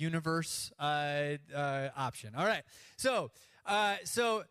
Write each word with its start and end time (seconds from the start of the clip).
universe 0.00 0.72
uh, 0.78 1.36
uh, 1.54 1.88
option. 1.96 2.34
All 2.36 2.46
right. 2.46 2.62
So, 2.96 3.30
uh, 3.66 3.96
so 4.04 4.44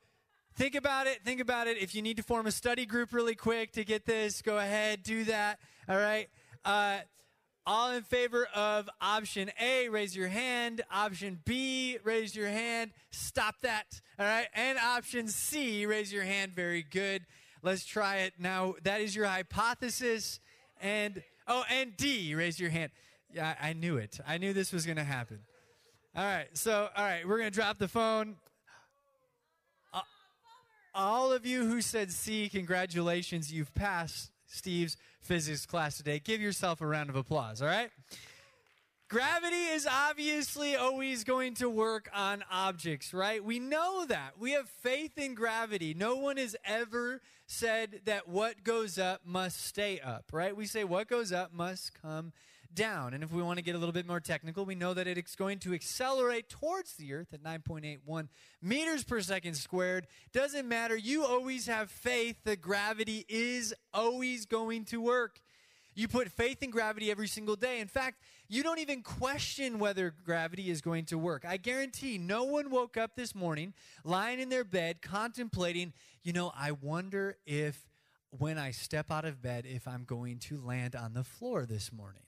think 0.55 0.75
about 0.75 1.07
it. 1.07 1.23
Think 1.25 1.41
about 1.41 1.67
it. 1.67 1.77
If 1.77 1.95
you 1.95 2.01
need 2.01 2.17
to 2.17 2.23
form 2.23 2.47
a 2.47 2.51
study 2.51 2.85
group 2.85 3.11
really 3.13 3.35
quick 3.35 3.73
to 3.73 3.83
get 3.83 4.05
this, 4.05 4.41
go 4.41 4.57
ahead, 4.57 5.03
do 5.03 5.23
that. 5.25 5.59
All 5.87 5.97
right. 5.97 6.29
Uh, 6.63 6.99
all 7.65 7.91
in 7.91 8.03
favor 8.03 8.47
of 8.55 8.89
option 8.99 9.51
A, 9.59 9.89
raise 9.89 10.15
your 10.15 10.27
hand. 10.27 10.81
Option 10.91 11.39
B, 11.45 11.97
raise 12.03 12.35
your 12.35 12.47
hand. 12.47 12.91
Stop 13.11 13.61
that. 13.61 14.01
All 14.17 14.25
right. 14.25 14.47
And 14.53 14.77
option 14.77 15.27
C, 15.27 15.85
raise 15.85 16.11
your 16.11 16.23
hand. 16.23 16.51
Very 16.53 16.83
good. 16.83 17.25
Let's 17.61 17.85
try 17.85 18.17
it 18.17 18.33
now. 18.39 18.75
That 18.83 19.01
is 19.01 19.15
your 19.15 19.25
hypothesis. 19.25 20.39
And, 20.81 21.21
oh, 21.47 21.63
and 21.69 21.95
D, 21.97 22.33
raise 22.33 22.59
your 22.59 22.69
hand. 22.69 22.91
Yeah, 23.33 23.55
I 23.61 23.73
knew 23.73 23.97
it. 23.97 24.19
I 24.27 24.37
knew 24.37 24.53
this 24.53 24.73
was 24.73 24.85
going 24.85 24.97
to 24.97 25.03
happen. 25.03 25.39
All 26.15 26.23
right. 26.23 26.47
So, 26.53 26.89
all 26.95 27.03
right, 27.03 27.27
we're 27.27 27.37
going 27.37 27.51
to 27.51 27.55
drop 27.55 27.77
the 27.77 27.87
phone. 27.87 28.35
Uh, 29.93 30.01
all 30.95 31.31
of 31.31 31.45
you 31.45 31.65
who 31.65 31.81
said 31.81 32.11
C, 32.11 32.49
congratulations. 32.49 33.53
You've 33.53 33.73
passed 33.75 34.31
Steve's 34.47 34.97
physics 35.21 35.65
class 35.65 35.97
today. 35.97 36.19
Give 36.19 36.41
yourself 36.41 36.81
a 36.81 36.87
round 36.87 37.09
of 37.09 37.15
applause, 37.15 37.61
all 37.61 37.67
right? 37.67 37.91
Gravity 39.09 39.65
is 39.73 39.87
obviously 39.89 40.75
always 40.75 41.23
going 41.23 41.55
to 41.55 41.69
work 41.69 42.09
on 42.13 42.43
objects, 42.51 43.13
right? 43.13 43.43
We 43.43 43.59
know 43.59 44.05
that. 44.05 44.33
We 44.39 44.51
have 44.51 44.69
faith 44.69 45.17
in 45.17 45.33
gravity. 45.33 45.95
No 45.95 46.15
one 46.17 46.37
has 46.37 46.55
ever 46.63 47.21
said 47.47 48.01
that 48.05 48.27
what 48.27 48.63
goes 48.63 48.99
up 48.99 49.21
must 49.25 49.65
stay 49.65 49.99
up, 49.99 50.25
right? 50.31 50.55
We 50.55 50.67
say 50.67 50.83
what 50.83 51.07
goes 51.07 51.31
up 51.31 51.51
must 51.51 51.99
come 51.99 52.33
down. 52.73 53.13
And 53.13 53.23
if 53.23 53.31
we 53.31 53.41
want 53.41 53.57
to 53.57 53.63
get 53.63 53.75
a 53.75 53.77
little 53.77 53.93
bit 53.93 54.07
more 54.07 54.19
technical, 54.19 54.65
we 54.65 54.75
know 54.75 54.93
that 54.93 55.07
it's 55.07 55.35
going 55.35 55.59
to 55.59 55.73
accelerate 55.73 56.49
towards 56.49 56.93
the 56.93 57.13
Earth 57.13 57.33
at 57.33 57.43
9.81 57.43 58.27
meters 58.61 59.03
per 59.03 59.21
second 59.21 59.55
squared. 59.55 60.07
Doesn't 60.33 60.67
matter. 60.67 60.95
You 60.95 61.25
always 61.25 61.67
have 61.67 61.89
faith 61.89 62.37
that 62.45 62.61
gravity 62.61 63.25
is 63.27 63.73
always 63.93 64.45
going 64.45 64.85
to 64.85 65.01
work. 65.01 65.41
You 65.95 66.07
put 66.07 66.29
faith 66.29 66.63
in 66.63 66.69
gravity 66.69 67.11
every 67.11 67.27
single 67.27 67.55
day. 67.55 67.79
In 67.79 67.87
fact, 67.87 68.21
you 68.47 68.63
don't 68.63 68.79
even 68.79 69.03
question 69.03 69.79
whether 69.79 70.13
gravity 70.23 70.69
is 70.69 70.81
going 70.81 71.05
to 71.05 71.17
work. 71.17 71.43
I 71.45 71.57
guarantee 71.57 72.17
no 72.17 72.45
one 72.45 72.69
woke 72.69 72.95
up 72.95 73.15
this 73.15 73.35
morning 73.35 73.73
lying 74.03 74.39
in 74.39 74.49
their 74.49 74.63
bed 74.63 75.01
contemplating, 75.01 75.93
you 76.23 76.31
know, 76.31 76.51
I 76.55 76.71
wonder 76.71 77.37
if 77.45 77.85
when 78.31 78.57
I 78.57 78.71
step 78.71 79.11
out 79.11 79.25
of 79.25 79.41
bed, 79.41 79.65
if 79.67 79.87
I'm 79.87 80.03
going 80.03 80.39
to 80.39 80.61
land 80.61 80.95
on 80.95 81.13
the 81.13 81.23
floor 81.23 81.65
this 81.65 81.91
morning. 81.91 82.23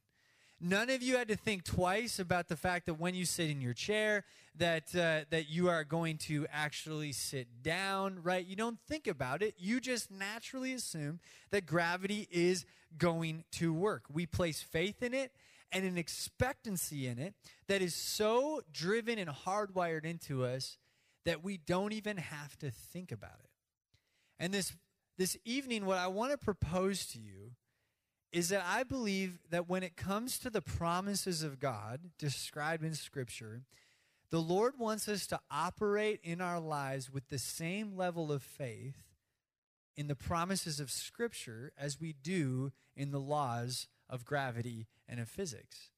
None 0.63 0.91
of 0.91 1.01
you 1.01 1.17
had 1.17 1.27
to 1.29 1.35
think 1.35 1.63
twice 1.63 2.19
about 2.19 2.47
the 2.47 2.55
fact 2.55 2.85
that 2.85 2.93
when 2.93 3.15
you 3.15 3.25
sit 3.25 3.49
in 3.49 3.61
your 3.61 3.73
chair, 3.73 4.25
that 4.59 4.95
uh, 4.95 5.25
that 5.31 5.49
you 5.49 5.69
are 5.69 5.83
going 5.83 6.19
to 6.19 6.45
actually 6.51 7.13
sit 7.13 7.63
down, 7.63 8.19
right? 8.21 8.45
You 8.45 8.55
don't 8.55 8.77
think 8.87 9.07
about 9.07 9.41
it. 9.41 9.55
You 9.57 9.79
just 9.79 10.11
naturally 10.11 10.73
assume 10.73 11.19
that 11.49 11.65
gravity 11.65 12.27
is 12.29 12.65
going 12.95 13.43
to 13.53 13.73
work. 13.73 14.03
We 14.13 14.27
place 14.27 14.61
faith 14.61 15.01
in 15.01 15.15
it 15.15 15.31
and 15.71 15.83
an 15.83 15.97
expectancy 15.97 17.07
in 17.07 17.17
it 17.17 17.33
that 17.67 17.81
is 17.81 17.95
so 17.95 18.61
driven 18.71 19.17
and 19.17 19.31
hardwired 19.31 20.05
into 20.05 20.45
us 20.45 20.77
that 21.25 21.43
we 21.43 21.57
don't 21.57 21.93
even 21.93 22.17
have 22.17 22.55
to 22.59 22.69
think 22.69 23.11
about 23.11 23.39
it. 23.43 23.49
And 24.37 24.53
this 24.53 24.73
this 25.17 25.37
evening, 25.43 25.87
what 25.87 25.97
I 25.97 26.07
want 26.07 26.33
to 26.33 26.37
propose 26.37 27.07
to 27.07 27.19
you 27.19 27.53
is 28.31 28.49
that 28.49 28.63
I 28.65 28.83
believe 28.83 29.39
that 29.49 29.67
when 29.67 29.83
it 29.83 29.97
comes 29.97 30.39
to 30.39 30.49
the 30.49 30.61
promises 30.61 31.43
of 31.43 31.59
God 31.59 32.11
described 32.17 32.83
in 32.83 32.93
Scripture, 32.95 33.63
the 34.29 34.41
Lord 34.41 34.75
wants 34.79 35.09
us 35.09 35.27
to 35.27 35.39
operate 35.51 36.21
in 36.23 36.39
our 36.39 36.59
lives 36.59 37.11
with 37.11 37.27
the 37.27 37.37
same 37.37 37.97
level 37.97 38.31
of 38.31 38.41
faith 38.41 39.03
in 39.97 40.07
the 40.07 40.15
promises 40.15 40.79
of 40.79 40.89
Scripture 40.89 41.73
as 41.77 41.99
we 41.99 42.13
do 42.13 42.71
in 42.95 43.11
the 43.11 43.19
laws 43.19 43.87
of 44.09 44.23
gravity 44.23 44.87
and 45.07 45.19
of 45.19 45.27
physics. 45.27 45.89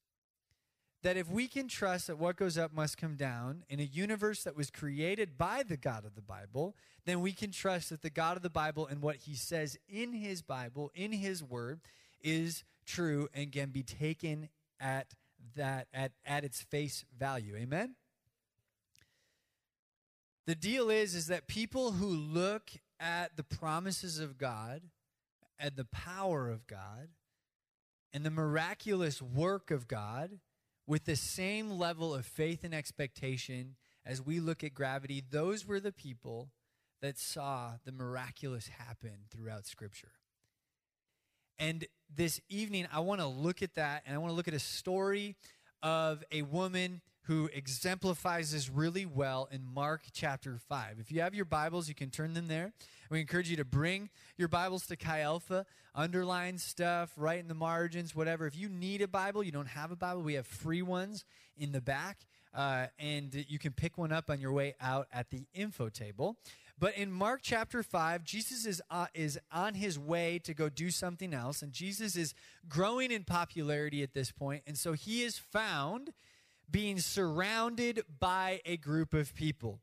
That 1.02 1.16
if 1.16 1.30
we 1.30 1.46
can 1.46 1.68
trust 1.68 2.08
that 2.08 2.18
what 2.18 2.36
goes 2.36 2.58
up 2.58 2.72
must 2.72 2.98
come 2.98 3.14
down 3.14 3.62
in 3.68 3.78
a 3.78 3.84
universe 3.84 4.42
that 4.42 4.56
was 4.56 4.70
created 4.70 5.38
by 5.38 5.62
the 5.62 5.76
God 5.76 6.04
of 6.04 6.16
the 6.16 6.22
Bible, 6.22 6.74
then 7.04 7.20
we 7.20 7.32
can 7.32 7.52
trust 7.52 7.90
that 7.90 8.02
the 8.02 8.10
God 8.10 8.36
of 8.36 8.42
the 8.42 8.50
Bible 8.50 8.86
and 8.86 9.00
what 9.00 9.16
He 9.16 9.34
says 9.34 9.78
in 9.88 10.12
His 10.14 10.42
Bible, 10.42 10.90
in 10.94 11.12
His 11.12 11.44
Word, 11.44 11.80
is 12.24 12.64
true 12.86 13.28
and 13.32 13.52
can 13.52 13.70
be 13.70 13.84
taken 13.84 14.48
at 14.80 15.14
that 15.54 15.86
at, 15.94 16.12
at 16.24 16.44
its 16.44 16.62
face 16.62 17.04
value. 17.16 17.54
Amen? 17.54 17.94
The 20.46 20.54
deal 20.54 20.90
is 20.90 21.14
is 21.14 21.28
that 21.28 21.46
people 21.46 21.92
who 21.92 22.08
look 22.08 22.70
at 22.98 23.36
the 23.36 23.44
promises 23.44 24.18
of 24.18 24.38
God 24.38 24.82
and 25.58 25.76
the 25.76 25.86
power 25.86 26.48
of 26.48 26.66
God 26.66 27.08
and 28.12 28.24
the 28.24 28.30
miraculous 28.30 29.22
work 29.22 29.70
of 29.70 29.88
God 29.88 30.38
with 30.86 31.04
the 31.04 31.16
same 31.16 31.70
level 31.70 32.14
of 32.14 32.26
faith 32.26 32.62
and 32.62 32.74
expectation 32.74 33.76
as 34.04 34.20
we 34.20 34.38
look 34.38 34.62
at 34.62 34.74
gravity, 34.74 35.22
those 35.30 35.66
were 35.66 35.80
the 35.80 35.92
people 35.92 36.50
that 37.00 37.18
saw 37.18 37.72
the 37.84 37.92
miraculous 37.92 38.68
happen 38.68 39.26
throughout 39.30 39.66
Scripture. 39.66 40.12
And 41.58 41.86
this 42.14 42.40
evening, 42.48 42.86
I 42.92 43.00
want 43.00 43.20
to 43.20 43.26
look 43.26 43.62
at 43.62 43.74
that 43.74 44.02
and 44.06 44.14
I 44.14 44.18
want 44.18 44.32
to 44.32 44.36
look 44.36 44.48
at 44.48 44.54
a 44.54 44.58
story 44.58 45.36
of 45.82 46.24
a 46.32 46.42
woman 46.42 47.00
who 47.22 47.48
exemplifies 47.54 48.52
this 48.52 48.68
really 48.68 49.06
well 49.06 49.48
in 49.50 49.64
Mark 49.64 50.02
chapter 50.12 50.58
5. 50.68 50.96
If 51.00 51.10
you 51.10 51.22
have 51.22 51.34
your 51.34 51.46
Bibles, 51.46 51.88
you 51.88 51.94
can 51.94 52.10
turn 52.10 52.34
them 52.34 52.48
there. 52.48 52.72
We 53.08 53.20
encourage 53.20 53.48
you 53.48 53.56
to 53.56 53.64
bring 53.64 54.10
your 54.36 54.48
Bibles 54.48 54.86
to 54.88 54.96
Chi 54.96 55.20
Alpha, 55.20 55.64
underline 55.94 56.58
stuff, 56.58 57.12
write 57.16 57.40
in 57.40 57.48
the 57.48 57.54
margins, 57.54 58.14
whatever. 58.14 58.46
If 58.46 58.56
you 58.56 58.68
need 58.68 59.00
a 59.00 59.08
Bible, 59.08 59.42
you 59.42 59.52
don't 59.52 59.68
have 59.68 59.90
a 59.90 59.96
Bible, 59.96 60.22
we 60.22 60.34
have 60.34 60.46
free 60.46 60.82
ones 60.82 61.24
in 61.56 61.72
the 61.72 61.80
back, 61.80 62.26
uh, 62.54 62.86
and 62.98 63.44
you 63.48 63.58
can 63.58 63.72
pick 63.72 63.96
one 63.96 64.12
up 64.12 64.28
on 64.28 64.40
your 64.40 64.52
way 64.52 64.74
out 64.80 65.06
at 65.12 65.30
the 65.30 65.46
info 65.54 65.88
table. 65.88 66.36
But 66.84 66.98
in 66.98 67.10
Mark 67.10 67.40
chapter 67.42 67.82
5, 67.82 68.24
Jesus 68.24 68.66
is, 68.66 68.82
uh, 68.90 69.06
is 69.14 69.38
on 69.50 69.72
his 69.72 69.98
way 69.98 70.38
to 70.40 70.52
go 70.52 70.68
do 70.68 70.90
something 70.90 71.32
else, 71.32 71.62
and 71.62 71.72
Jesus 71.72 72.14
is 72.14 72.34
growing 72.68 73.10
in 73.10 73.24
popularity 73.24 74.02
at 74.02 74.12
this 74.12 74.30
point, 74.30 74.64
and 74.66 74.76
so 74.76 74.92
he 74.92 75.22
is 75.22 75.38
found 75.38 76.12
being 76.70 76.98
surrounded 76.98 78.02
by 78.20 78.60
a 78.66 78.76
group 78.76 79.14
of 79.14 79.34
people. 79.34 79.80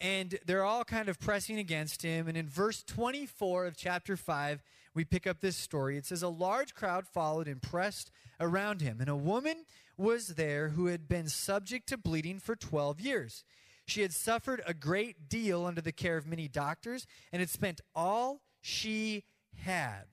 And 0.00 0.38
they're 0.46 0.62
all 0.62 0.84
kind 0.84 1.08
of 1.08 1.18
pressing 1.18 1.58
against 1.58 2.02
him. 2.02 2.28
And 2.28 2.36
in 2.36 2.48
verse 2.48 2.84
24 2.84 3.66
of 3.66 3.76
chapter 3.76 4.16
5, 4.16 4.62
we 4.94 5.04
pick 5.04 5.26
up 5.26 5.40
this 5.40 5.56
story. 5.56 5.96
It 5.96 6.06
says, 6.06 6.22
A 6.22 6.28
large 6.28 6.72
crowd 6.72 7.08
followed 7.08 7.48
and 7.48 7.60
pressed 7.60 8.12
around 8.38 8.80
him, 8.80 8.98
and 9.00 9.10
a 9.10 9.16
woman 9.16 9.64
was 9.96 10.28
there 10.28 10.68
who 10.68 10.86
had 10.86 11.08
been 11.08 11.28
subject 11.28 11.88
to 11.88 11.96
bleeding 11.96 12.38
for 12.38 12.54
12 12.54 13.00
years. 13.00 13.42
She 13.88 14.02
had 14.02 14.12
suffered 14.12 14.60
a 14.66 14.74
great 14.74 15.30
deal 15.30 15.64
under 15.64 15.80
the 15.80 15.92
care 15.92 16.18
of 16.18 16.26
many 16.26 16.46
doctors 16.46 17.06
and 17.32 17.40
had 17.40 17.48
spent 17.48 17.80
all 17.94 18.42
she 18.60 19.24
had. 19.56 20.04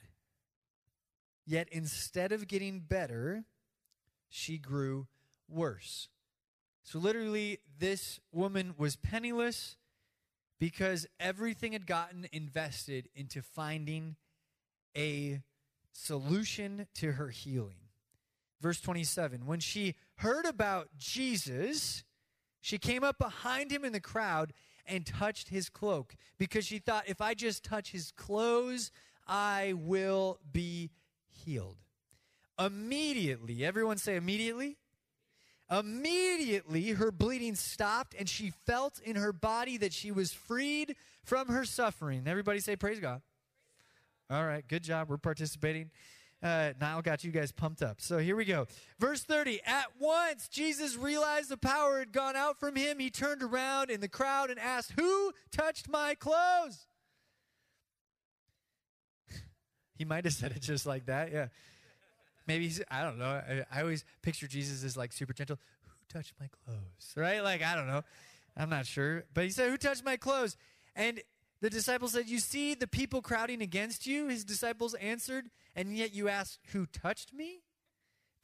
Yet 1.45 1.67
instead 1.73 2.31
of 2.31 2.47
getting 2.47 2.79
better, 2.79 3.43
she 4.29 4.57
grew 4.57 5.07
worse. 5.49 6.07
So, 6.83 6.99
literally, 6.99 7.59
this 7.77 8.21
woman 8.31 8.75
was 8.77 8.95
penniless 8.95 9.75
because 10.57 11.05
everything 11.19 11.73
had 11.73 11.85
gotten 11.85 12.27
invested 12.31 13.09
into 13.13 13.41
finding 13.41 14.15
a 14.95 15.41
solution 15.91 16.87
to 16.93 17.11
her 17.13 17.27
healing. 17.27 17.89
Verse 18.61 18.79
27 18.79 19.45
When 19.45 19.59
she 19.59 19.95
heard 20.15 20.45
about 20.45 20.97
Jesus, 20.97 22.05
she 22.65 22.79
came 22.79 23.03
up 23.03 23.19
behind 23.19 23.71
him 23.71 23.85
in 23.85 23.93
the 23.93 23.99
crowd 23.99 24.51
and 24.87 25.05
touched 25.05 25.49
his 25.49 25.69
cloak 25.69 26.15
because 26.39 26.65
she 26.65 26.79
thought, 26.79 27.03
if 27.05 27.21
I 27.21 27.35
just 27.35 27.63
touch 27.63 27.91
his 27.91 28.11
clothes, 28.17 28.89
I 29.27 29.73
will 29.77 30.39
be 30.51 30.89
healed. 31.29 31.77
Immediately, 32.57 33.63
everyone 33.63 33.97
say 33.99 34.15
immediately. 34.15 34.77
Immediately, 35.69 36.89
her 36.93 37.11
bleeding 37.11 37.53
stopped 37.53 38.15
and 38.17 38.27
she 38.27 38.51
felt 38.65 38.99
in 38.99 39.15
her 39.15 39.31
body 39.31 39.77
that 39.77 39.93
she 39.93 40.09
was 40.09 40.33
freed 40.33 40.95
from 41.23 41.49
her 41.49 41.65
suffering. 41.65 42.23
Everybody 42.25 42.61
say, 42.61 42.75
Praise 42.75 42.99
God. 42.99 43.21
All 44.27 44.43
right, 44.43 44.67
good 44.67 44.81
job. 44.81 45.07
We're 45.07 45.17
participating. 45.17 45.91
Uh, 46.43 46.73
Niall 46.79 47.01
got 47.01 47.23
you 47.23 47.31
guys 47.31 47.51
pumped 47.51 47.81
up. 47.81 47.99
So 48.01 48.17
here 48.19 48.35
we 48.35 48.45
go. 48.45 48.67
Verse 48.99 49.23
30. 49.23 49.61
At 49.65 49.87
once, 49.99 50.47
Jesus 50.47 50.95
realized 50.95 51.49
the 51.49 51.57
power 51.57 51.99
had 51.99 52.11
gone 52.11 52.35
out 52.35 52.59
from 52.59 52.75
him. 52.75 52.99
He 52.99 53.09
turned 53.09 53.41
around 53.41 53.89
in 53.89 54.01
the 54.01 54.07
crowd 54.07 54.49
and 54.49 54.59
asked, 54.59 54.93
Who 54.99 55.31
touched 55.51 55.89
my 55.89 56.13
clothes? 56.13 56.87
he 59.97 60.05
might 60.05 60.25
have 60.25 60.33
said 60.33 60.51
it 60.51 60.61
just 60.61 60.85
like 60.85 61.07
that. 61.07 61.31
Yeah. 61.31 61.47
Maybe 62.47 62.65
he's, 62.65 62.81
I 62.91 63.01
don't 63.03 63.17
know. 63.17 63.25
I, 63.25 63.63
I 63.71 63.81
always 63.81 64.05
picture 64.21 64.47
Jesus 64.47 64.83
as 64.83 64.95
like 64.95 65.13
super 65.13 65.33
gentle. 65.33 65.57
Who 65.83 65.89
Who 65.89 66.19
touched 66.19 66.33
my 66.39 66.47
clothes? 66.47 67.13
Right? 67.15 67.43
Like, 67.43 67.63
I 67.63 67.75
don't 67.75 67.87
know. 67.87 68.03
I'm 68.55 68.69
not 68.69 68.85
sure. 68.85 69.23
But 69.33 69.45
he 69.45 69.49
said, 69.49 69.69
Who 69.69 69.77
touched 69.77 70.05
my 70.05 70.17
clothes? 70.17 70.57
And 70.95 71.21
the 71.65 71.71
disciples 71.71 72.11
said, 72.11 72.29
You 72.29 72.37
see 72.37 72.75
the 72.75 72.85
people 72.85 73.23
crowding 73.23 73.59
against 73.59 74.05
you? 74.05 74.27
His 74.27 74.45
disciples 74.45 74.93
answered, 74.93 75.49
And 75.75 75.97
yet 75.97 76.13
you 76.13 76.29
ask, 76.29 76.59
Who 76.73 76.85
touched 76.85 77.33
me? 77.33 77.63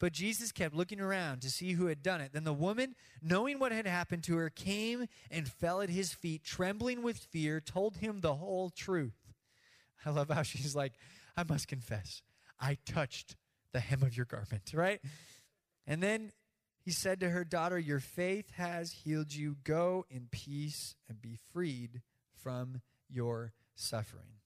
But 0.00 0.12
Jesus 0.12 0.50
kept 0.50 0.74
looking 0.74 1.00
around 1.00 1.42
to 1.42 1.50
see 1.50 1.74
who 1.74 1.86
had 1.86 2.02
done 2.02 2.20
it. 2.20 2.32
Then 2.32 2.42
the 2.42 2.52
woman, 2.52 2.96
knowing 3.22 3.60
what 3.60 3.70
had 3.70 3.86
happened 3.86 4.24
to 4.24 4.36
her, 4.38 4.50
came 4.50 5.06
and 5.30 5.46
fell 5.46 5.80
at 5.80 5.88
his 5.88 6.12
feet, 6.12 6.42
trembling 6.42 7.04
with 7.04 7.16
fear, 7.16 7.60
told 7.60 7.98
him 7.98 8.22
the 8.22 8.34
whole 8.34 8.70
truth. 8.70 9.14
I 10.04 10.10
love 10.10 10.28
how 10.28 10.42
she's 10.42 10.74
like, 10.74 10.94
I 11.36 11.44
must 11.44 11.68
confess, 11.68 12.22
I 12.58 12.76
touched 12.84 13.36
the 13.72 13.78
hem 13.78 14.02
of 14.02 14.16
your 14.16 14.26
garment, 14.26 14.72
right? 14.74 15.00
And 15.86 16.02
then 16.02 16.32
he 16.84 16.90
said 16.90 17.20
to 17.20 17.30
her, 17.30 17.44
Daughter, 17.44 17.78
your 17.78 18.00
faith 18.00 18.50
has 18.56 18.90
healed 18.90 19.32
you. 19.32 19.58
Go 19.62 20.06
in 20.10 20.26
peace 20.32 20.96
and 21.08 21.22
be 21.22 21.38
freed 21.52 22.02
from 22.42 22.80
your 23.12 23.52
suffering. 23.74 24.38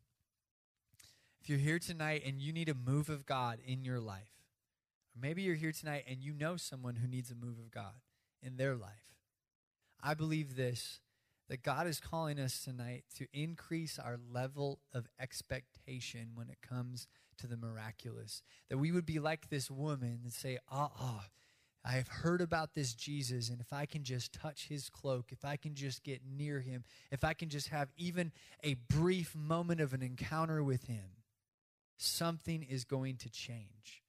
If 1.41 1.49
you're 1.49 1.59
here 1.59 1.79
tonight 1.79 2.23
and 2.27 2.41
you 2.41 2.53
need 2.53 2.69
a 2.69 2.75
move 2.75 3.09
of 3.09 3.25
God 3.25 3.59
in 3.65 3.85
your 3.85 4.01
life, 4.01 4.33
maybe 5.19 5.43
you're 5.43 5.55
here 5.55 5.73
tonight 5.73 6.05
and 6.09 6.23
you 6.23 6.33
know 6.33 6.57
someone 6.57 6.97
who 6.97 7.07
needs 7.07 7.31
a 7.31 7.35
move 7.35 7.59
of 7.59 7.71
God 7.71 8.01
in 8.43 8.57
their 8.57 8.75
life. 8.75 9.15
I 10.03 10.15
believe 10.15 10.57
this 10.57 11.01
that 11.49 11.63
God 11.63 11.87
is 11.87 12.01
calling 12.01 12.41
us 12.41 12.61
tonight 12.65 13.05
to 13.17 13.27
increase 13.33 14.01
our 14.01 14.19
level 14.33 14.81
of 14.93 15.07
expectation 15.21 16.31
when 16.35 16.51
it 16.51 16.59
comes 16.61 17.07
to 17.39 17.47
the 17.47 17.57
miraculous. 17.57 18.43
That 18.69 18.79
we 18.79 18.91
would 18.91 19.07
be 19.07 19.21
like 19.21 19.49
this 19.49 19.71
woman 19.71 20.21
and 20.25 20.33
say, 20.33 20.59
ah, 20.71 20.91
ah, 20.99 21.27
I 21.87 21.93
have 21.93 22.09
heard 22.09 22.41
about 22.41 22.75
this 22.75 22.95
Jesus, 22.95 23.49
and 23.49 23.61
if 23.61 23.73
I 23.73 23.87
can 23.87 24.03
just 24.03 24.33
touch 24.33 24.67
his 24.67 24.91
cloak, 24.91 25.27
if 25.31 25.45
I 25.45 25.57
can 25.57 25.77
just 25.77 26.03
get 26.03 26.21
near 26.27 26.59
him, 26.59 26.83
if 27.13 27.23
I 27.23 27.33
can 27.33 27.49
just 27.49 27.69
have 27.69 27.93
even 27.97 28.33
a 28.65 28.75
brief 28.75 29.37
moment 29.37 29.81
of 29.81 29.95
an 29.95 30.03
encounter 30.03 30.65
with 30.65 30.89
him, 30.89 31.05
something 31.97 32.65
is 32.65 32.85
going 32.85 33.19
to 33.19 33.31
change. 33.31 34.03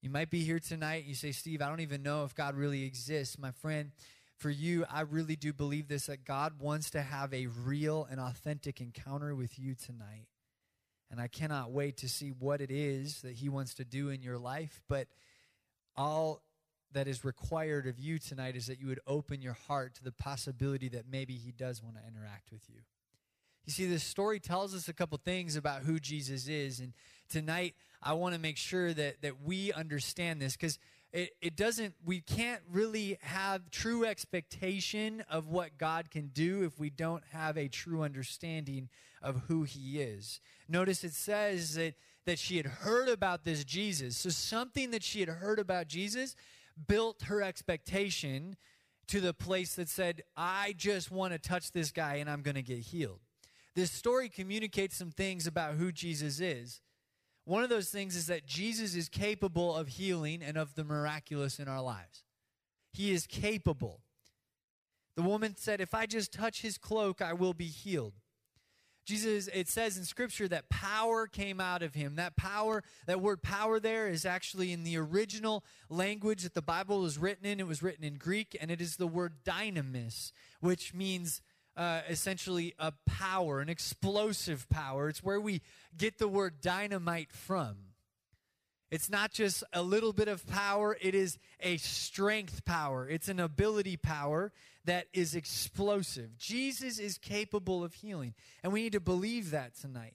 You 0.00 0.08
might 0.08 0.30
be 0.30 0.44
here 0.44 0.60
tonight. 0.60 1.04
You 1.04 1.16
say, 1.16 1.32
Steve, 1.32 1.60
I 1.60 1.68
don't 1.68 1.80
even 1.80 2.04
know 2.04 2.22
if 2.22 2.32
God 2.32 2.54
really 2.54 2.84
exists. 2.84 3.40
My 3.40 3.50
friend, 3.50 3.90
for 4.36 4.50
you, 4.50 4.84
I 4.88 5.00
really 5.00 5.34
do 5.34 5.52
believe 5.52 5.88
this 5.88 6.06
that 6.06 6.24
God 6.24 6.60
wants 6.60 6.90
to 6.90 7.02
have 7.02 7.34
a 7.34 7.48
real 7.48 8.06
and 8.08 8.20
authentic 8.20 8.80
encounter 8.80 9.34
with 9.34 9.58
you 9.58 9.74
tonight. 9.74 10.28
And 11.10 11.20
I 11.20 11.26
cannot 11.26 11.72
wait 11.72 11.96
to 11.98 12.08
see 12.08 12.28
what 12.28 12.60
it 12.60 12.70
is 12.70 13.22
that 13.22 13.32
He 13.32 13.48
wants 13.48 13.74
to 13.74 13.84
do 13.84 14.10
in 14.10 14.22
your 14.22 14.38
life. 14.38 14.80
But 14.88 15.08
all 15.96 16.42
that 16.92 17.08
is 17.08 17.24
required 17.24 17.86
of 17.86 17.98
you 17.98 18.18
tonight 18.18 18.56
is 18.56 18.66
that 18.66 18.80
you 18.80 18.86
would 18.86 19.00
open 19.06 19.42
your 19.42 19.56
heart 19.66 19.94
to 19.94 20.04
the 20.04 20.12
possibility 20.12 20.88
that 20.88 21.04
maybe 21.10 21.34
He 21.34 21.52
does 21.52 21.82
want 21.82 21.96
to 21.96 22.02
interact 22.06 22.50
with 22.50 22.62
you. 22.68 22.80
You 23.66 23.72
see, 23.72 23.86
this 23.86 24.04
story 24.04 24.38
tells 24.38 24.74
us 24.74 24.88
a 24.88 24.92
couple 24.92 25.18
things 25.18 25.56
about 25.56 25.82
who 25.82 25.98
Jesus 25.98 26.46
is. 26.46 26.78
And 26.78 26.92
tonight, 27.28 27.74
I 28.00 28.12
want 28.12 28.34
to 28.34 28.40
make 28.40 28.56
sure 28.56 28.94
that, 28.94 29.22
that 29.22 29.42
we 29.42 29.72
understand 29.72 30.40
this 30.40 30.52
because 30.52 30.78
it, 31.12 31.30
it 31.42 31.56
doesn't, 31.56 31.94
we 32.04 32.20
can't 32.20 32.62
really 32.70 33.18
have 33.22 33.70
true 33.70 34.04
expectation 34.04 35.24
of 35.28 35.48
what 35.48 35.78
God 35.78 36.10
can 36.10 36.28
do 36.28 36.62
if 36.62 36.78
we 36.78 36.90
don't 36.90 37.24
have 37.32 37.58
a 37.58 37.68
true 37.68 38.02
understanding 38.02 38.88
of 39.20 39.42
who 39.48 39.64
He 39.64 40.00
is. 40.00 40.40
Notice 40.68 41.02
it 41.02 41.12
says 41.12 41.74
that, 41.74 41.94
that 42.26 42.38
she 42.38 42.56
had 42.56 42.66
heard 42.66 43.08
about 43.08 43.44
this 43.44 43.64
Jesus. 43.64 44.16
So, 44.16 44.28
something 44.28 44.90
that 44.90 45.02
she 45.02 45.20
had 45.20 45.28
heard 45.28 45.58
about 45.58 45.88
Jesus 45.88 46.36
built 46.86 47.22
her 47.22 47.42
expectation 47.42 48.56
to 49.08 49.20
the 49.20 49.32
place 49.32 49.74
that 49.76 49.88
said, 49.88 50.22
I 50.36 50.74
just 50.76 51.10
want 51.10 51.32
to 51.32 51.38
touch 51.38 51.72
this 51.72 51.90
guy 51.90 52.16
and 52.16 52.28
I'm 52.28 52.42
going 52.42 52.56
to 52.56 52.62
get 52.62 52.78
healed. 52.78 53.20
This 53.74 53.92
story 53.92 54.28
communicates 54.28 54.96
some 54.96 55.10
things 55.10 55.46
about 55.46 55.74
who 55.74 55.92
Jesus 55.92 56.40
is. 56.40 56.80
One 57.44 57.62
of 57.62 57.68
those 57.68 57.90
things 57.90 58.16
is 58.16 58.26
that 58.26 58.46
Jesus 58.46 58.96
is 58.96 59.08
capable 59.08 59.76
of 59.76 59.86
healing 59.86 60.42
and 60.42 60.56
of 60.56 60.74
the 60.74 60.82
miraculous 60.82 61.60
in 61.60 61.68
our 61.68 61.82
lives. 61.82 62.24
He 62.92 63.12
is 63.12 63.26
capable. 63.26 64.00
The 65.14 65.22
woman 65.22 65.54
said, 65.56 65.80
If 65.80 65.94
I 65.94 66.06
just 66.06 66.32
touch 66.32 66.62
his 66.62 66.76
cloak, 66.76 67.22
I 67.22 67.34
will 67.34 67.54
be 67.54 67.66
healed. 67.66 68.14
Jesus, 69.06 69.48
it 69.54 69.68
says 69.68 69.96
in 69.96 70.04
scripture 70.04 70.48
that 70.48 70.68
power 70.68 71.28
came 71.28 71.60
out 71.60 71.82
of 71.82 71.94
him. 71.94 72.16
That 72.16 72.36
power, 72.36 72.82
that 73.06 73.20
word 73.20 73.40
power 73.40 73.78
there 73.78 74.08
is 74.08 74.26
actually 74.26 74.72
in 74.72 74.82
the 74.82 74.98
original 74.98 75.64
language 75.88 76.42
that 76.42 76.54
the 76.54 76.60
Bible 76.62 77.00
was 77.00 77.16
written 77.16 77.46
in. 77.46 77.60
It 77.60 77.68
was 77.68 77.84
written 77.84 78.04
in 78.04 78.16
Greek, 78.16 78.56
and 78.60 78.68
it 78.68 78.80
is 78.80 78.96
the 78.96 79.06
word 79.06 79.44
dynamis, 79.44 80.32
which 80.60 80.92
means 80.92 81.40
uh, 81.76 82.00
essentially 82.08 82.74
a 82.80 82.92
power, 83.06 83.60
an 83.60 83.68
explosive 83.68 84.68
power. 84.68 85.08
It's 85.08 85.22
where 85.22 85.40
we 85.40 85.62
get 85.96 86.18
the 86.18 86.28
word 86.28 86.60
dynamite 86.60 87.30
from. 87.30 87.76
It's 88.90 89.10
not 89.10 89.32
just 89.32 89.64
a 89.72 89.82
little 89.82 90.12
bit 90.12 90.28
of 90.28 90.46
power, 90.46 90.96
it 91.00 91.14
is 91.14 91.38
a 91.60 91.76
strength 91.78 92.64
power. 92.64 93.08
It's 93.08 93.28
an 93.28 93.40
ability 93.40 93.96
power 93.96 94.52
that 94.84 95.06
is 95.12 95.34
explosive. 95.34 96.36
Jesus 96.38 96.98
is 96.98 97.18
capable 97.18 97.82
of 97.82 97.94
healing, 97.94 98.34
and 98.62 98.72
we 98.72 98.82
need 98.82 98.92
to 98.92 99.00
believe 99.00 99.50
that 99.50 99.74
tonight. 99.74 100.14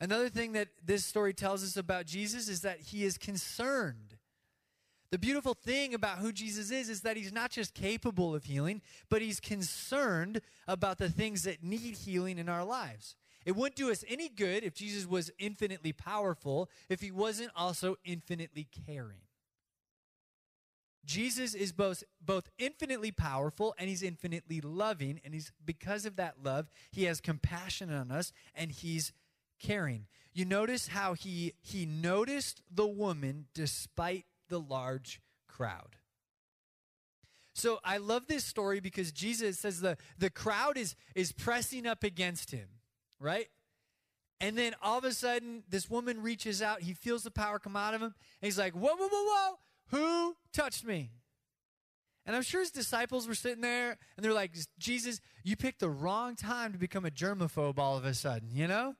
Another 0.00 0.28
thing 0.28 0.52
that 0.52 0.68
this 0.84 1.04
story 1.04 1.34
tells 1.34 1.62
us 1.62 1.76
about 1.76 2.06
Jesus 2.06 2.48
is 2.48 2.62
that 2.62 2.80
he 2.80 3.04
is 3.04 3.18
concerned 3.18 4.18
the 5.10 5.18
beautiful 5.18 5.54
thing 5.54 5.94
about 5.94 6.18
who 6.18 6.32
Jesus 6.32 6.70
is 6.70 6.90
is 6.90 7.00
that 7.02 7.16
he's 7.16 7.32
not 7.32 7.50
just 7.50 7.74
capable 7.74 8.34
of 8.34 8.44
healing, 8.44 8.82
but 9.08 9.22
he's 9.22 9.40
concerned 9.40 10.42
about 10.66 10.98
the 10.98 11.08
things 11.08 11.44
that 11.44 11.62
need 11.62 11.96
healing 11.96 12.38
in 12.38 12.48
our 12.48 12.64
lives. 12.64 13.16
It 13.48 13.56
wouldn't 13.56 13.76
do 13.76 13.90
us 13.90 14.04
any 14.06 14.28
good 14.28 14.62
if 14.62 14.74
Jesus 14.74 15.06
was 15.06 15.30
infinitely 15.38 15.94
powerful 15.94 16.68
if 16.90 17.00
he 17.00 17.10
wasn't 17.10 17.50
also 17.56 17.96
infinitely 18.04 18.68
caring. 18.86 19.22
Jesus 21.06 21.54
is 21.54 21.72
both 21.72 22.04
both 22.20 22.50
infinitely 22.58 23.10
powerful 23.10 23.74
and 23.78 23.88
he's 23.88 24.02
infinitely 24.02 24.60
loving 24.60 25.18
and 25.24 25.32
he's 25.32 25.50
because 25.64 26.04
of 26.04 26.16
that 26.16 26.42
love 26.44 26.68
he 26.92 27.04
has 27.04 27.22
compassion 27.22 27.90
on 27.90 28.10
us 28.10 28.34
and 28.54 28.70
he's 28.70 29.14
caring. 29.58 30.08
You 30.34 30.44
notice 30.44 30.88
how 30.88 31.14
he 31.14 31.54
he 31.62 31.86
noticed 31.86 32.60
the 32.70 32.86
woman 32.86 33.46
despite 33.54 34.26
the 34.50 34.60
large 34.60 35.22
crowd. 35.48 35.96
So 37.54 37.80
I 37.82 37.96
love 37.96 38.26
this 38.26 38.44
story 38.44 38.80
because 38.80 39.10
Jesus 39.10 39.58
says 39.58 39.80
the, 39.80 39.96
the 40.18 40.30
crowd 40.30 40.76
is, 40.76 40.94
is 41.16 41.32
pressing 41.32 41.88
up 41.88 42.04
against 42.04 42.52
him, 42.52 42.68
right? 43.20 43.48
And 44.40 44.56
then 44.56 44.74
all 44.82 44.98
of 44.98 45.04
a 45.04 45.12
sudden, 45.12 45.64
this 45.68 45.90
woman 45.90 46.22
reaches 46.22 46.62
out. 46.62 46.82
He 46.82 46.94
feels 46.94 47.24
the 47.24 47.30
power 47.30 47.58
come 47.58 47.76
out 47.76 47.94
of 47.94 48.00
him. 48.00 48.14
And 48.40 48.46
he's 48.46 48.58
like, 48.58 48.72
Whoa, 48.74 48.94
whoa, 48.94 49.08
whoa, 49.08 49.24
whoa. 49.24 49.58
Who 49.90 50.36
touched 50.52 50.84
me? 50.84 51.10
And 52.28 52.36
I'm 52.36 52.42
sure 52.42 52.60
his 52.60 52.70
disciples 52.70 53.26
were 53.26 53.34
sitting 53.34 53.62
there 53.62 53.96
and 54.16 54.24
they're 54.24 54.34
like, 54.34 54.52
Jesus, 54.78 55.18
you 55.44 55.56
picked 55.56 55.80
the 55.80 55.88
wrong 55.88 56.36
time 56.36 56.72
to 56.72 56.78
become 56.78 57.06
a 57.06 57.10
germaphobe 57.10 57.78
all 57.78 57.96
of 57.96 58.04
a 58.04 58.12
sudden, 58.12 58.50
you 58.52 58.66
know? 58.68 58.94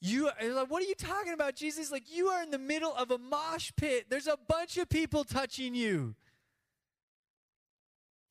You 0.00 0.30
like, 0.42 0.70
what 0.70 0.82
are 0.82 0.86
you 0.86 0.94
talking 0.94 1.34
about, 1.34 1.54
Jesus? 1.54 1.92
Like, 1.92 2.04
you 2.10 2.28
are 2.28 2.42
in 2.42 2.50
the 2.50 2.58
middle 2.58 2.94
of 2.94 3.10
a 3.10 3.18
mosh 3.18 3.72
pit. 3.76 4.06
There's 4.08 4.26
a 4.26 4.38
bunch 4.48 4.78
of 4.78 4.88
people 4.88 5.24
touching 5.24 5.74
you. 5.74 6.14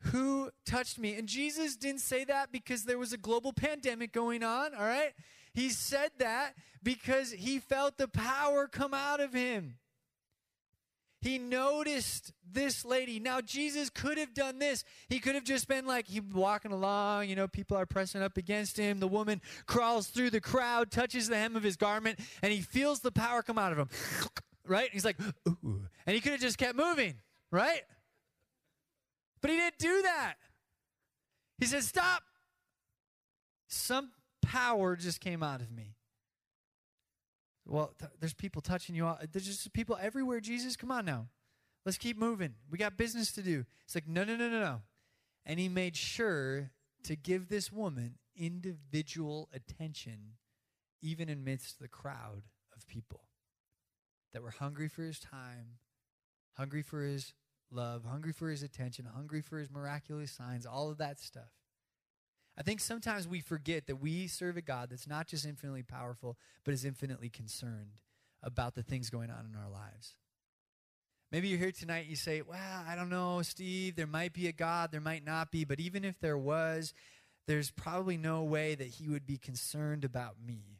Who 0.05 0.51
touched 0.65 0.99
me? 0.99 1.15
And 1.15 1.27
Jesus 1.27 1.75
didn't 1.75 2.01
say 2.01 2.23
that 2.25 2.51
because 2.51 2.83
there 2.83 2.97
was 2.97 3.13
a 3.13 3.17
global 3.17 3.53
pandemic 3.53 4.11
going 4.11 4.43
on, 4.43 4.73
all 4.75 4.85
right? 4.85 5.13
He 5.53 5.69
said 5.69 6.11
that 6.19 6.55
because 6.81 7.31
he 7.31 7.59
felt 7.59 7.97
the 7.97 8.07
power 8.07 8.67
come 8.67 8.93
out 8.93 9.19
of 9.19 9.33
him. 9.33 9.75
He 11.21 11.37
noticed 11.37 12.33
this 12.51 12.83
lady. 12.83 13.17
Now, 13.17 13.39
Jesus 13.39 13.89
could 13.89 14.17
have 14.17 14.33
done 14.33 14.59
this. 14.59 14.83
He 15.07 15.19
could 15.19 15.35
have 15.35 15.45
just 15.45 15.69
been 15.69 15.85
like, 15.85 16.05
he 16.05 16.19
walking 16.19 16.73
along, 16.73 17.29
you 17.29 17.37
know, 17.37 17.47
people 17.47 17.77
are 17.77 17.85
pressing 17.85 18.21
up 18.21 18.35
against 18.35 18.77
him. 18.77 18.99
The 18.99 19.07
woman 19.07 19.41
crawls 19.65 20.07
through 20.07 20.31
the 20.31 20.41
crowd, 20.41 20.91
touches 20.91 21.29
the 21.29 21.37
hem 21.37 21.55
of 21.55 21.63
his 21.63 21.77
garment, 21.77 22.19
and 22.41 22.51
he 22.51 22.59
feels 22.59 22.99
the 22.99 23.11
power 23.11 23.41
come 23.41 23.57
out 23.57 23.71
of 23.71 23.77
him. 23.79 23.89
Right? 24.65 24.87
He's 24.93 25.03
like, 25.03 25.17
ooh. 25.45 25.81
And 26.05 26.15
he 26.15 26.21
could 26.21 26.31
have 26.31 26.39
just 26.39 26.57
kept 26.57 26.77
moving, 26.77 27.15
right? 27.51 27.81
But 29.43 29.51
he 29.51 29.57
didn't 29.57 29.77
do 29.77 30.01
that. 30.03 30.35
He 31.59 31.65
said, 31.65 31.83
stop. 31.83 32.23
Some 33.67 34.11
power 34.41 34.95
just 34.95 35.19
came 35.19 35.43
out 35.43 35.59
of 35.59 35.69
me. 35.69 35.97
Well, 37.65 37.93
th- 37.99 38.11
there's 38.21 38.33
people 38.33 38.61
touching 38.61 38.95
you. 38.95 39.05
All, 39.05 39.19
there's 39.31 39.45
just 39.45 39.73
people 39.73 39.97
everywhere. 40.01 40.39
Jesus, 40.39 40.77
come 40.77 40.91
on 40.91 41.05
now. 41.05 41.27
Let's 41.85 41.97
keep 41.97 42.17
moving. 42.17 42.53
We 42.71 42.77
got 42.77 42.95
business 42.95 43.33
to 43.33 43.41
do. 43.41 43.65
It's 43.83 43.95
like, 43.95 44.07
no, 44.07 44.23
no, 44.23 44.37
no, 44.37 44.49
no, 44.49 44.61
no. 44.61 44.81
And 45.45 45.59
he 45.59 45.67
made 45.67 45.97
sure 45.97 46.71
to 47.03 47.17
give 47.17 47.49
this 47.49 47.69
woman 47.69 48.15
individual 48.37 49.49
attention, 49.53 50.35
even 51.01 51.27
amidst 51.27 51.79
the 51.79 51.89
crowd 51.89 52.43
of 52.73 52.87
people 52.87 53.25
that 54.31 54.41
were 54.41 54.51
hungry 54.51 54.87
for 54.87 55.03
his 55.03 55.19
time, 55.19 55.79
hungry 56.53 56.81
for 56.81 57.03
his 57.03 57.33
love, 57.73 58.05
hungry 58.05 58.33
for 58.33 58.49
his 58.49 58.63
attention, 58.63 59.05
hungry 59.05 59.41
for 59.41 59.57
his 59.57 59.69
miraculous 59.69 60.31
signs, 60.31 60.65
all 60.65 60.89
of 60.89 60.97
that 60.97 61.19
stuff. 61.19 61.51
I 62.57 62.61
think 62.61 62.79
sometimes 62.79 63.27
we 63.27 63.39
forget 63.41 63.87
that 63.87 63.95
we 63.95 64.27
serve 64.27 64.57
a 64.57 64.61
God 64.61 64.89
that's 64.91 65.07
not 65.07 65.27
just 65.27 65.45
infinitely 65.45 65.83
powerful, 65.83 66.37
but 66.63 66.73
is 66.73 66.85
infinitely 66.85 67.29
concerned 67.29 68.01
about 68.43 68.75
the 68.75 68.83
things 68.83 69.09
going 69.09 69.31
on 69.31 69.47
in 69.51 69.55
our 69.59 69.69
lives. 69.69 70.15
Maybe 71.31 71.47
you're 71.47 71.57
here 71.57 71.71
tonight, 71.71 72.05
you 72.05 72.15
say, 72.15 72.43
Well, 72.43 72.83
I 72.87 72.95
don't 72.95 73.09
know, 73.09 73.41
Steve, 73.41 73.95
there 73.95 74.05
might 74.05 74.33
be 74.33 74.47
a 74.47 74.51
God, 74.51 74.91
there 74.91 75.01
might 75.01 75.25
not 75.25 75.51
be, 75.51 75.65
but 75.65 75.79
even 75.79 76.05
if 76.05 76.19
there 76.19 76.37
was, 76.37 76.93
there's 77.47 77.71
probably 77.71 78.17
no 78.17 78.43
way 78.43 78.75
that 78.75 78.87
he 78.87 79.09
would 79.09 79.25
be 79.25 79.37
concerned 79.37 80.05
about 80.05 80.35
me. 80.45 80.79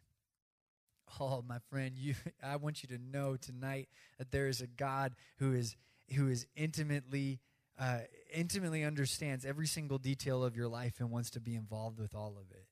Oh, 1.20 1.44
my 1.48 1.58
friend, 1.70 1.98
you 1.98 2.14
I 2.44 2.58
want 2.58 2.84
you 2.84 2.96
to 2.96 3.02
know 3.02 3.36
tonight 3.36 3.90
that 4.20 4.32
there 4.32 4.48
is 4.48 4.62
a 4.62 4.68
God 4.68 5.16
who 5.40 5.54
is 5.54 5.76
who 6.16 6.28
is 6.28 6.46
intimately 6.56 7.40
uh, 7.80 8.00
intimately 8.32 8.84
understands 8.84 9.46
every 9.46 9.68
single 9.68 9.98
detail 9.98 10.44
of 10.44 10.56
your 10.56 10.68
life 10.68 11.00
and 11.00 11.10
wants 11.10 11.32
to 11.32 11.40
be 11.40 11.56
involved 11.56 12.00
with 12.00 12.14
all 12.14 12.38
of 12.40 12.52
it. 12.52 12.68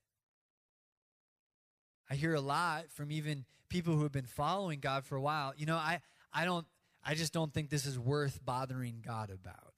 I 2.08 2.14
hear 2.14 2.34
a 2.34 2.40
lot 2.40 2.84
from 2.90 3.10
even 3.10 3.44
people 3.68 3.94
who 3.94 4.02
have 4.02 4.12
been 4.12 4.26
following 4.26 4.80
God 4.80 5.04
for 5.04 5.16
a 5.16 5.20
while. 5.20 5.54
You 5.56 5.66
know, 5.66 5.76
I 5.76 6.00
I 6.32 6.44
don't 6.44 6.66
I 7.04 7.14
just 7.14 7.32
don't 7.32 7.52
think 7.52 7.70
this 7.70 7.86
is 7.86 7.98
worth 7.98 8.44
bothering 8.44 9.02
God 9.04 9.30
about 9.30 9.71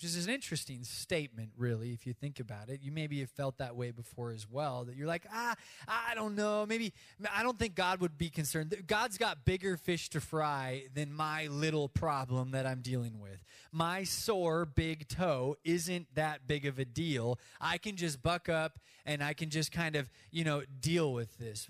which 0.00 0.08
is 0.16 0.26
an 0.26 0.32
interesting 0.32 0.82
statement, 0.82 1.50
really, 1.58 1.92
if 1.92 2.06
you 2.06 2.14
think 2.14 2.40
about 2.40 2.70
it. 2.70 2.80
You 2.82 2.90
maybe 2.90 3.20
have 3.20 3.28
felt 3.28 3.58
that 3.58 3.76
way 3.76 3.90
before 3.90 4.30
as 4.30 4.48
well, 4.48 4.86
that 4.86 4.96
you're 4.96 5.06
like, 5.06 5.26
ah, 5.30 5.54
I 5.86 6.14
don't 6.14 6.34
know. 6.34 6.64
Maybe, 6.64 6.94
I 7.30 7.42
don't 7.42 7.58
think 7.58 7.74
God 7.74 8.00
would 8.00 8.16
be 8.16 8.30
concerned. 8.30 8.74
God's 8.86 9.18
got 9.18 9.44
bigger 9.44 9.76
fish 9.76 10.08
to 10.10 10.20
fry 10.22 10.84
than 10.94 11.12
my 11.12 11.48
little 11.48 11.86
problem 11.86 12.52
that 12.52 12.64
I'm 12.64 12.80
dealing 12.80 13.20
with. 13.20 13.44
My 13.72 14.04
sore 14.04 14.64
big 14.64 15.06
toe 15.06 15.56
isn't 15.64 16.06
that 16.14 16.46
big 16.46 16.64
of 16.64 16.78
a 16.78 16.86
deal. 16.86 17.38
I 17.60 17.76
can 17.76 17.96
just 17.96 18.22
buck 18.22 18.48
up 18.48 18.78
and 19.04 19.22
I 19.22 19.34
can 19.34 19.50
just 19.50 19.70
kind 19.70 19.96
of, 19.96 20.10
you 20.30 20.44
know, 20.44 20.62
deal 20.80 21.12
with 21.12 21.36
this. 21.36 21.68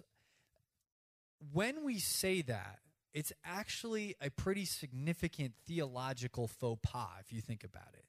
When 1.52 1.82
we 1.82 1.98
say 1.98 2.42
that, 2.42 2.78
it's 3.12 3.32
actually 3.44 4.14
a 4.20 4.30
pretty 4.30 4.66
significant 4.66 5.54
theological 5.66 6.46
faux 6.46 6.78
pas 6.80 7.08
if 7.18 7.32
you 7.32 7.40
think 7.40 7.64
about 7.64 7.88
it. 7.94 8.04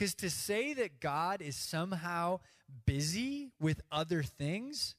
Because 0.00 0.14
to 0.14 0.30
say 0.30 0.72
that 0.72 0.98
God 0.98 1.42
is 1.42 1.54
somehow 1.54 2.40
busy 2.86 3.50
with 3.60 3.82
other 3.92 4.22
things 4.22 4.94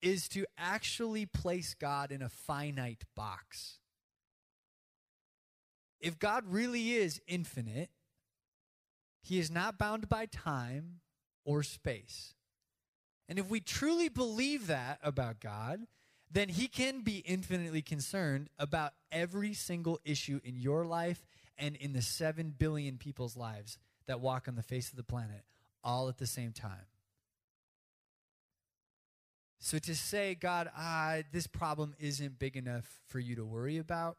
is 0.00 0.30
to 0.30 0.46
actually 0.56 1.26
place 1.26 1.74
God 1.78 2.10
in 2.10 2.22
a 2.22 2.30
finite 2.30 3.02
box. 3.14 3.80
If 6.00 6.18
God 6.18 6.44
really 6.48 6.92
is 6.92 7.20
infinite, 7.26 7.90
he 9.22 9.38
is 9.38 9.50
not 9.50 9.76
bound 9.76 10.08
by 10.08 10.24
time 10.24 11.00
or 11.44 11.62
space. 11.62 12.32
And 13.28 13.38
if 13.38 13.50
we 13.50 13.60
truly 13.60 14.08
believe 14.08 14.68
that 14.68 15.00
about 15.02 15.38
God, 15.38 15.80
then 16.30 16.48
he 16.48 16.66
can 16.66 17.02
be 17.02 17.18
infinitely 17.18 17.82
concerned 17.82 18.48
about 18.58 18.94
every 19.12 19.52
single 19.52 20.00
issue 20.02 20.40
in 20.42 20.56
your 20.56 20.86
life 20.86 21.26
and 21.58 21.76
in 21.76 21.92
the 21.92 22.00
7 22.00 22.54
billion 22.56 22.96
people's 22.96 23.36
lives 23.36 23.76
that 24.06 24.20
walk 24.20 24.48
on 24.48 24.54
the 24.54 24.62
face 24.62 24.90
of 24.90 24.96
the 24.96 25.02
planet 25.02 25.44
all 25.82 26.08
at 26.08 26.18
the 26.18 26.26
same 26.26 26.52
time. 26.52 26.86
So 29.58 29.78
to 29.78 29.94
say, 29.94 30.34
God, 30.34 30.70
ah, 30.76 31.18
this 31.32 31.46
problem 31.46 31.94
isn't 31.98 32.38
big 32.38 32.56
enough 32.56 33.00
for 33.06 33.18
you 33.18 33.34
to 33.36 33.44
worry 33.44 33.78
about 33.78 34.18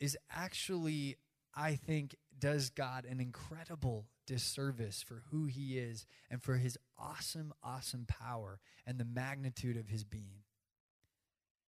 is 0.00 0.18
actually, 0.30 1.16
I 1.54 1.76
think, 1.76 2.16
does 2.38 2.68
God 2.68 3.06
an 3.06 3.20
incredible 3.20 4.06
disservice 4.26 5.02
for 5.02 5.22
who 5.30 5.46
he 5.46 5.78
is 5.78 6.06
and 6.30 6.42
for 6.42 6.56
his 6.56 6.76
awesome, 6.98 7.54
awesome 7.62 8.04
power 8.06 8.60
and 8.86 8.98
the 8.98 9.04
magnitude 9.04 9.76
of 9.76 9.88
his 9.88 10.04
being. 10.04 10.42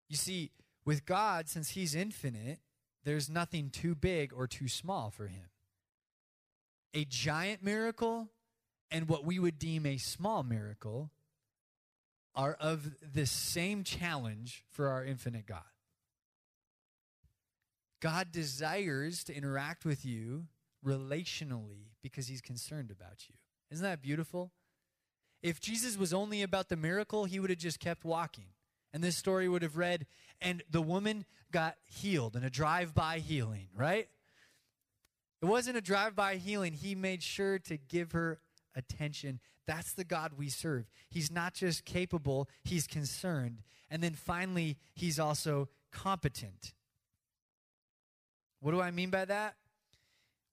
You 0.09 0.17
see, 0.17 0.51
with 0.85 1.07
God, 1.07 1.49
since 1.49 1.71
he's 1.71 1.95
infinite, 1.95 2.61
there's 3.05 3.31
nothing 3.31 3.71
too 3.71 3.95
big 3.95 4.33
or 4.35 4.47
too 4.47 4.69
small 4.69 5.11
for 5.11 5.29
him 5.29 5.49
a 6.95 7.05
giant 7.05 7.63
miracle 7.63 8.29
and 8.91 9.09
what 9.09 9.25
we 9.25 9.39
would 9.39 9.59
deem 9.59 9.87
a 9.87 9.99
small 9.99 10.43
miracle 10.43 11.11
are 12.35 12.57
of 12.61 12.95
the 13.15 13.27
same 13.27 13.85
challenge 13.85 14.65
for 14.71 14.89
our 14.89 15.05
infinite 15.05 15.47
God. 15.47 15.63
God 18.01 18.31
desires 18.31 19.25
to 19.25 19.35
interact 19.35 19.85
with 19.85 20.05
you 20.05 20.47
relationally 20.87 21.89
because 22.03 22.29
he's 22.29 22.41
concerned 22.41 22.91
about 22.91 23.29
you. 23.29 23.35
Isn't 23.71 23.83
that 23.83 24.01
beautiful? 24.01 24.53
If 25.43 25.61
Jesus 25.61 25.99
was 25.99 26.15
only 26.15 26.43
about 26.43 26.69
the 26.69 26.77
miracle, 26.77 27.25
he 27.25 27.41
would 27.41 27.51
have 27.51 27.59
just 27.59 27.81
kept 27.81 28.05
walking. 28.05 28.47
And 28.93 29.03
this 29.03 29.17
story 29.17 29.49
would 29.49 29.63
have 29.63 29.77
read, 29.77 30.07
and 30.41 30.63
the 30.71 30.81
woman 30.81 31.27
got 31.53 31.77
healed 31.85 32.37
in 32.37 32.45
a 32.45 32.51
drive 32.51 32.95
by 32.95 33.19
healing, 33.19 33.69
right? 33.77 34.09
It 35.41 35.47
wasn't 35.47 35.77
a 35.77 35.81
drive 35.81 36.17
by 36.17 36.37
healing. 36.37 36.73
He 36.73 36.95
made 36.95 37.23
sure 37.23 37.59
to 37.61 37.77
give 37.77 38.13
her 38.13 38.41
attention. 38.75 39.41
That's 39.67 39.93
the 39.93 40.05
God 40.05 40.33
we 40.37 40.49
serve. 40.49 40.91
He's 41.11 41.31
not 41.31 41.55
just 41.55 41.85
capable, 41.85 42.49
He's 42.65 42.87
concerned. 42.87 43.63
And 43.91 44.03
then 44.03 44.15
finally, 44.15 44.79
He's 44.95 45.19
also 45.19 45.69
competent. 45.93 46.73
What 48.61 48.73
do 48.73 48.81
I 48.81 48.91
mean 48.91 49.11
by 49.11 49.25
that? 49.27 49.55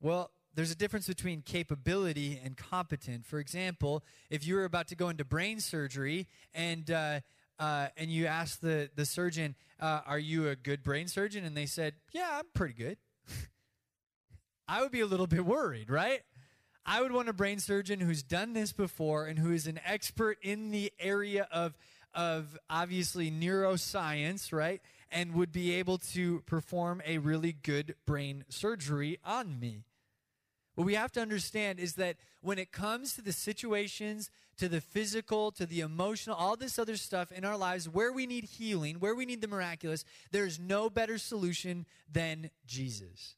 Well, 0.02 0.32
there's 0.54 0.72
a 0.72 0.76
difference 0.76 1.08
between 1.08 1.42
capability 1.42 2.40
and 2.44 2.56
competent. 2.56 3.26
For 3.26 3.40
example, 3.40 4.04
if 4.30 4.46
you 4.46 4.56
were 4.56 4.66
about 4.66 4.88
to 4.90 4.96
go 4.96 5.10
into 5.10 5.26
brain 5.26 5.60
surgery 5.60 6.28
and 6.54 6.90
uh, 6.90 7.20
uh, 7.60 7.88
and 7.98 8.10
you 8.10 8.26
ask 8.26 8.60
the 8.60 8.90
the 8.96 9.06
surgeon, 9.06 9.56
uh, 9.80 10.02
"Are 10.06 10.20
you 10.20 10.50
a 10.50 10.56
good 10.56 10.84
brain 10.84 11.08
surgeon?" 11.08 11.44
and 11.44 11.58
they 11.58 11.66
said, 11.66 11.96
"Yeah, 12.12 12.30
I'm 12.32 12.46
pretty 12.54 12.74
good." 12.76 12.98
I 14.68 14.82
would 14.82 14.92
be 14.92 15.02
a 15.02 15.06
little 15.06 15.28
bit 15.28 15.46
worried, 15.46 15.90
right? 15.90 16.22
I 16.86 17.02
would 17.02 17.12
want 17.12 17.30
a 17.30 17.34
brain 17.34 17.60
surgeon 17.60 18.00
who's 18.00 18.24
done 18.24 18.54
this 18.54 18.72
before 18.72 19.26
and 19.26 19.40
who 19.40 19.52
is 19.52 19.68
an 19.68 19.80
expert 19.86 20.38
in 20.42 20.72
the 20.72 20.92
area 21.00 21.48
of, 21.52 21.78
of 22.14 22.58
obviously 22.70 23.32
neuroscience, 23.32 24.54
right? 24.54 24.82
And 25.12 25.34
would 25.34 25.52
be 25.52 25.74
able 25.76 25.98
to 26.14 26.42
perform 26.42 27.02
a 27.06 27.18
really 27.18 27.54
good 27.54 27.96
brain 28.06 28.46
surgery 28.50 29.20
on 29.24 29.60
me. 29.60 29.84
What 30.76 30.86
we 30.86 30.96
have 30.96 31.12
to 31.14 31.22
understand 31.22 31.80
is 31.80 31.94
that 31.94 32.18
when 32.42 32.60
it 32.60 32.72
comes 32.72 33.14
to 33.14 33.22
the 33.22 33.32
situations, 33.32 34.30
to 34.58 34.68
the 34.68 34.82
physical, 34.82 35.52
to 35.54 35.66
the 35.66 35.80
emotional, 35.80 36.36
all 36.36 36.56
this 36.56 36.78
other 36.78 36.98
stuff 36.98 37.32
in 37.32 37.46
our 37.46 37.58
lives 37.58 37.90
where 37.90 38.12
we 38.12 38.28
need 38.28 38.44
healing, 38.44 38.96
where 39.00 39.16
we 39.16 39.26
need 39.26 39.42
the 39.42 39.48
miraculous, 39.48 40.04
there's 40.32 40.60
no 40.60 40.90
better 40.90 41.18
solution 41.18 41.86
than 42.12 42.52
Jesus. 42.68 43.36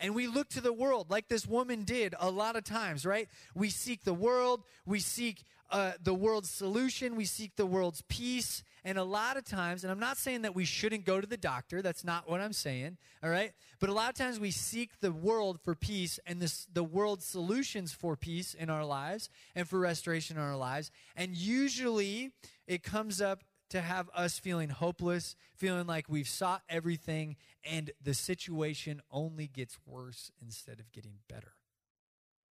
And 0.00 0.14
we 0.14 0.26
look 0.26 0.48
to 0.50 0.60
the 0.60 0.72
world 0.72 1.10
like 1.10 1.28
this 1.28 1.46
woman 1.46 1.84
did 1.84 2.14
a 2.18 2.30
lot 2.30 2.56
of 2.56 2.64
times, 2.64 3.04
right? 3.04 3.28
We 3.54 3.68
seek 3.68 4.02
the 4.04 4.14
world, 4.14 4.64
we 4.86 4.98
seek 4.98 5.44
uh, 5.70 5.92
the 6.02 6.14
world's 6.14 6.50
solution, 6.50 7.16
we 7.16 7.26
seek 7.26 7.54
the 7.56 7.66
world's 7.66 8.02
peace. 8.08 8.64
And 8.82 8.96
a 8.96 9.04
lot 9.04 9.36
of 9.36 9.44
times, 9.44 9.84
and 9.84 9.90
I'm 9.90 10.00
not 10.00 10.16
saying 10.16 10.42
that 10.42 10.54
we 10.54 10.64
shouldn't 10.64 11.04
go 11.04 11.20
to 11.20 11.26
the 11.26 11.36
doctor, 11.36 11.82
that's 11.82 12.02
not 12.02 12.28
what 12.30 12.40
I'm 12.40 12.54
saying, 12.54 12.96
all 13.22 13.28
right? 13.28 13.52
But 13.78 13.90
a 13.90 13.92
lot 13.92 14.08
of 14.08 14.14
times 14.14 14.40
we 14.40 14.50
seek 14.50 15.00
the 15.00 15.12
world 15.12 15.60
for 15.60 15.74
peace 15.74 16.18
and 16.26 16.40
this, 16.40 16.66
the 16.72 16.82
world's 16.82 17.26
solutions 17.26 17.92
for 17.92 18.16
peace 18.16 18.54
in 18.54 18.70
our 18.70 18.84
lives 18.84 19.28
and 19.54 19.68
for 19.68 19.78
restoration 19.78 20.38
in 20.38 20.42
our 20.42 20.56
lives. 20.56 20.90
And 21.14 21.36
usually 21.36 22.32
it 22.66 22.82
comes 22.82 23.20
up 23.20 23.44
to 23.70 23.80
have 23.80 24.10
us 24.14 24.38
feeling 24.38 24.68
hopeless, 24.68 25.36
feeling 25.56 25.86
like 25.86 26.08
we've 26.08 26.28
sought 26.28 26.62
everything 26.68 27.36
and 27.64 27.90
the 28.02 28.14
situation 28.14 29.00
only 29.10 29.46
gets 29.46 29.78
worse 29.86 30.30
instead 30.40 30.80
of 30.80 30.92
getting 30.92 31.18
better. 31.28 31.52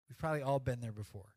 We've 0.09 0.19
probably 0.19 0.43
all 0.43 0.61
been 0.61 0.81
there 0.81 0.93
before. 0.93 1.35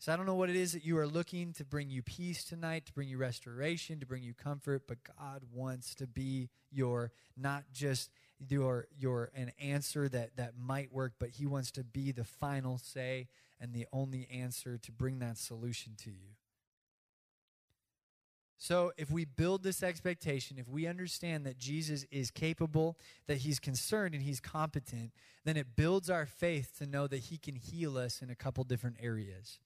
So 0.00 0.12
I 0.12 0.16
don't 0.16 0.26
know 0.26 0.36
what 0.36 0.48
it 0.48 0.54
is 0.54 0.72
that 0.72 0.84
you 0.84 0.96
are 0.98 1.08
looking 1.08 1.52
to 1.54 1.64
bring 1.64 1.90
you 1.90 2.02
peace 2.02 2.44
tonight, 2.44 2.86
to 2.86 2.92
bring 2.92 3.08
you 3.08 3.18
restoration, 3.18 3.98
to 3.98 4.06
bring 4.06 4.22
you 4.22 4.32
comfort, 4.32 4.84
but 4.86 4.98
God 5.18 5.42
wants 5.52 5.96
to 5.96 6.06
be 6.06 6.50
your 6.70 7.10
not 7.36 7.64
just 7.72 8.10
your 8.48 8.86
your 8.96 9.30
an 9.34 9.50
answer 9.60 10.08
that 10.08 10.36
that 10.36 10.52
might 10.56 10.92
work, 10.92 11.14
but 11.18 11.30
he 11.30 11.46
wants 11.46 11.72
to 11.72 11.82
be 11.82 12.12
the 12.12 12.24
final 12.24 12.78
say 12.78 13.26
and 13.60 13.74
the 13.74 13.86
only 13.92 14.28
answer 14.30 14.78
to 14.78 14.92
bring 14.92 15.18
that 15.18 15.36
solution 15.36 15.94
to 16.04 16.10
you. 16.10 16.36
So, 18.60 18.92
if 18.96 19.08
we 19.08 19.24
build 19.24 19.62
this 19.62 19.84
expectation, 19.84 20.58
if 20.58 20.68
we 20.68 20.88
understand 20.88 21.46
that 21.46 21.58
Jesus 21.58 22.04
is 22.10 22.32
capable, 22.32 22.98
that 23.28 23.38
he's 23.38 23.60
concerned 23.60 24.14
and 24.14 24.22
he's 24.22 24.40
competent, 24.40 25.12
then 25.44 25.56
it 25.56 25.76
builds 25.76 26.10
our 26.10 26.26
faith 26.26 26.72
to 26.78 26.86
know 26.86 27.06
that 27.06 27.18
he 27.18 27.38
can 27.38 27.54
heal 27.54 27.96
us 27.96 28.20
in 28.20 28.30
a 28.30 28.34
couple 28.34 28.64
different 28.64 28.96
areas. 29.00 29.60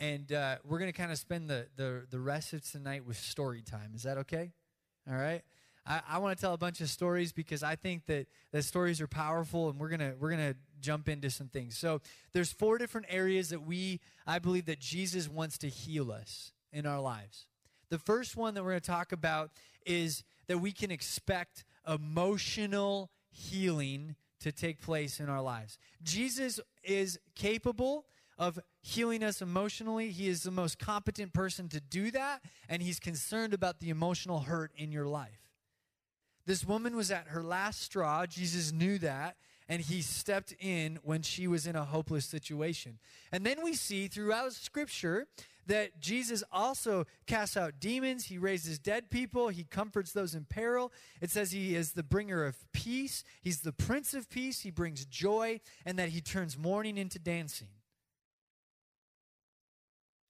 And 0.00 0.32
uh, 0.32 0.56
we're 0.64 0.80
going 0.80 0.90
to 0.90 0.96
kind 0.96 1.12
of 1.12 1.18
spend 1.18 1.48
the, 1.48 1.68
the, 1.76 2.06
the 2.10 2.18
rest 2.18 2.52
of 2.52 2.68
tonight 2.68 3.06
with 3.06 3.16
story 3.16 3.62
time. 3.62 3.92
Is 3.94 4.02
that 4.02 4.18
okay? 4.18 4.50
All 5.08 5.16
right? 5.16 5.42
I, 5.86 6.00
I 6.08 6.18
want 6.18 6.36
to 6.36 6.40
tell 6.40 6.54
a 6.54 6.58
bunch 6.58 6.80
of 6.80 6.88
stories 6.88 7.32
because 7.32 7.62
I 7.62 7.76
think 7.76 8.06
that 8.06 8.26
the 8.50 8.62
stories 8.62 9.00
are 9.00 9.06
powerful, 9.06 9.68
and 9.68 9.78
we're 9.78 9.90
gonna 9.90 10.14
we're 10.18 10.30
gonna 10.30 10.56
jump 10.80 11.08
into 11.08 11.30
some 11.30 11.48
things. 11.48 11.76
So 11.76 12.00
there's 12.32 12.52
four 12.52 12.78
different 12.78 13.06
areas 13.10 13.50
that 13.50 13.62
we 13.62 14.00
I 14.26 14.38
believe 14.38 14.66
that 14.66 14.80
Jesus 14.80 15.28
wants 15.28 15.58
to 15.58 15.68
heal 15.68 16.10
us 16.10 16.52
in 16.72 16.86
our 16.86 17.00
lives. 17.00 17.46
The 17.90 17.98
first 17.98 18.36
one 18.36 18.54
that 18.54 18.62
we're 18.62 18.70
going 18.70 18.80
to 18.80 18.86
talk 18.86 19.12
about 19.12 19.50
is 19.86 20.24
that 20.46 20.58
we 20.58 20.72
can 20.72 20.90
expect 20.90 21.64
emotional 21.88 23.10
healing 23.30 24.16
to 24.40 24.52
take 24.52 24.80
place 24.80 25.20
in 25.20 25.28
our 25.28 25.42
lives. 25.42 25.78
Jesus 26.02 26.60
is 26.82 27.18
capable 27.34 28.06
of 28.36 28.58
healing 28.82 29.22
us 29.22 29.40
emotionally. 29.40 30.10
He 30.10 30.28
is 30.28 30.42
the 30.42 30.50
most 30.50 30.78
competent 30.78 31.32
person 31.32 31.68
to 31.68 31.80
do 31.80 32.10
that, 32.10 32.42
and 32.68 32.82
he's 32.82 32.98
concerned 32.98 33.54
about 33.54 33.80
the 33.80 33.90
emotional 33.90 34.40
hurt 34.40 34.72
in 34.76 34.92
your 34.92 35.06
life. 35.06 35.50
This 36.46 36.64
woman 36.64 36.94
was 36.96 37.10
at 37.10 37.28
her 37.28 37.42
last 37.42 37.80
straw. 37.80 38.26
Jesus 38.26 38.72
knew 38.72 38.98
that, 38.98 39.36
and 39.68 39.80
he 39.80 40.02
stepped 40.02 40.54
in 40.60 40.98
when 41.02 41.22
she 41.22 41.46
was 41.46 41.66
in 41.66 41.74
a 41.74 41.84
hopeless 41.84 42.26
situation. 42.26 42.98
And 43.32 43.46
then 43.46 43.62
we 43.62 43.74
see 43.74 44.08
throughout 44.08 44.52
Scripture 44.52 45.26
that 45.66 46.00
Jesus 46.00 46.42
also 46.52 47.06
casts 47.26 47.56
out 47.56 47.80
demons, 47.80 48.26
he 48.26 48.38
raises 48.38 48.78
dead 48.78 49.10
people, 49.10 49.48
he 49.48 49.64
comforts 49.64 50.12
those 50.12 50.34
in 50.34 50.44
peril. 50.44 50.92
It 51.20 51.30
says 51.30 51.52
he 51.52 51.74
is 51.74 51.92
the 51.92 52.02
bringer 52.02 52.44
of 52.44 52.56
peace, 52.72 53.24
he's 53.42 53.60
the 53.60 53.72
prince 53.72 54.14
of 54.14 54.28
peace, 54.28 54.60
he 54.60 54.70
brings 54.70 55.04
joy, 55.04 55.60
and 55.84 55.98
that 55.98 56.10
he 56.10 56.20
turns 56.20 56.58
mourning 56.58 56.98
into 56.98 57.18
dancing. 57.18 57.68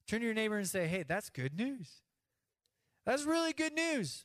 Turn 0.06 0.20
to 0.20 0.26
your 0.26 0.34
neighbor 0.34 0.58
and 0.58 0.68
say, 0.68 0.86
hey, 0.86 1.02
that's 1.02 1.30
good 1.30 1.56
news. 1.56 1.88
That's 3.06 3.24
really 3.24 3.52
good 3.52 3.72
news. 3.72 4.24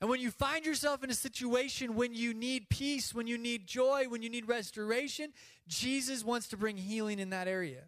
And 0.00 0.10
when 0.10 0.20
you 0.20 0.32
find 0.32 0.66
yourself 0.66 1.04
in 1.04 1.10
a 1.10 1.14
situation 1.14 1.94
when 1.94 2.12
you 2.12 2.34
need 2.34 2.68
peace, 2.68 3.14
when 3.14 3.28
you 3.28 3.38
need 3.38 3.68
joy, 3.68 4.06
when 4.08 4.20
you 4.20 4.30
need 4.30 4.48
restoration, 4.48 5.32
Jesus 5.68 6.24
wants 6.24 6.48
to 6.48 6.56
bring 6.56 6.76
healing 6.76 7.20
in 7.20 7.30
that 7.30 7.46
area. 7.46 7.84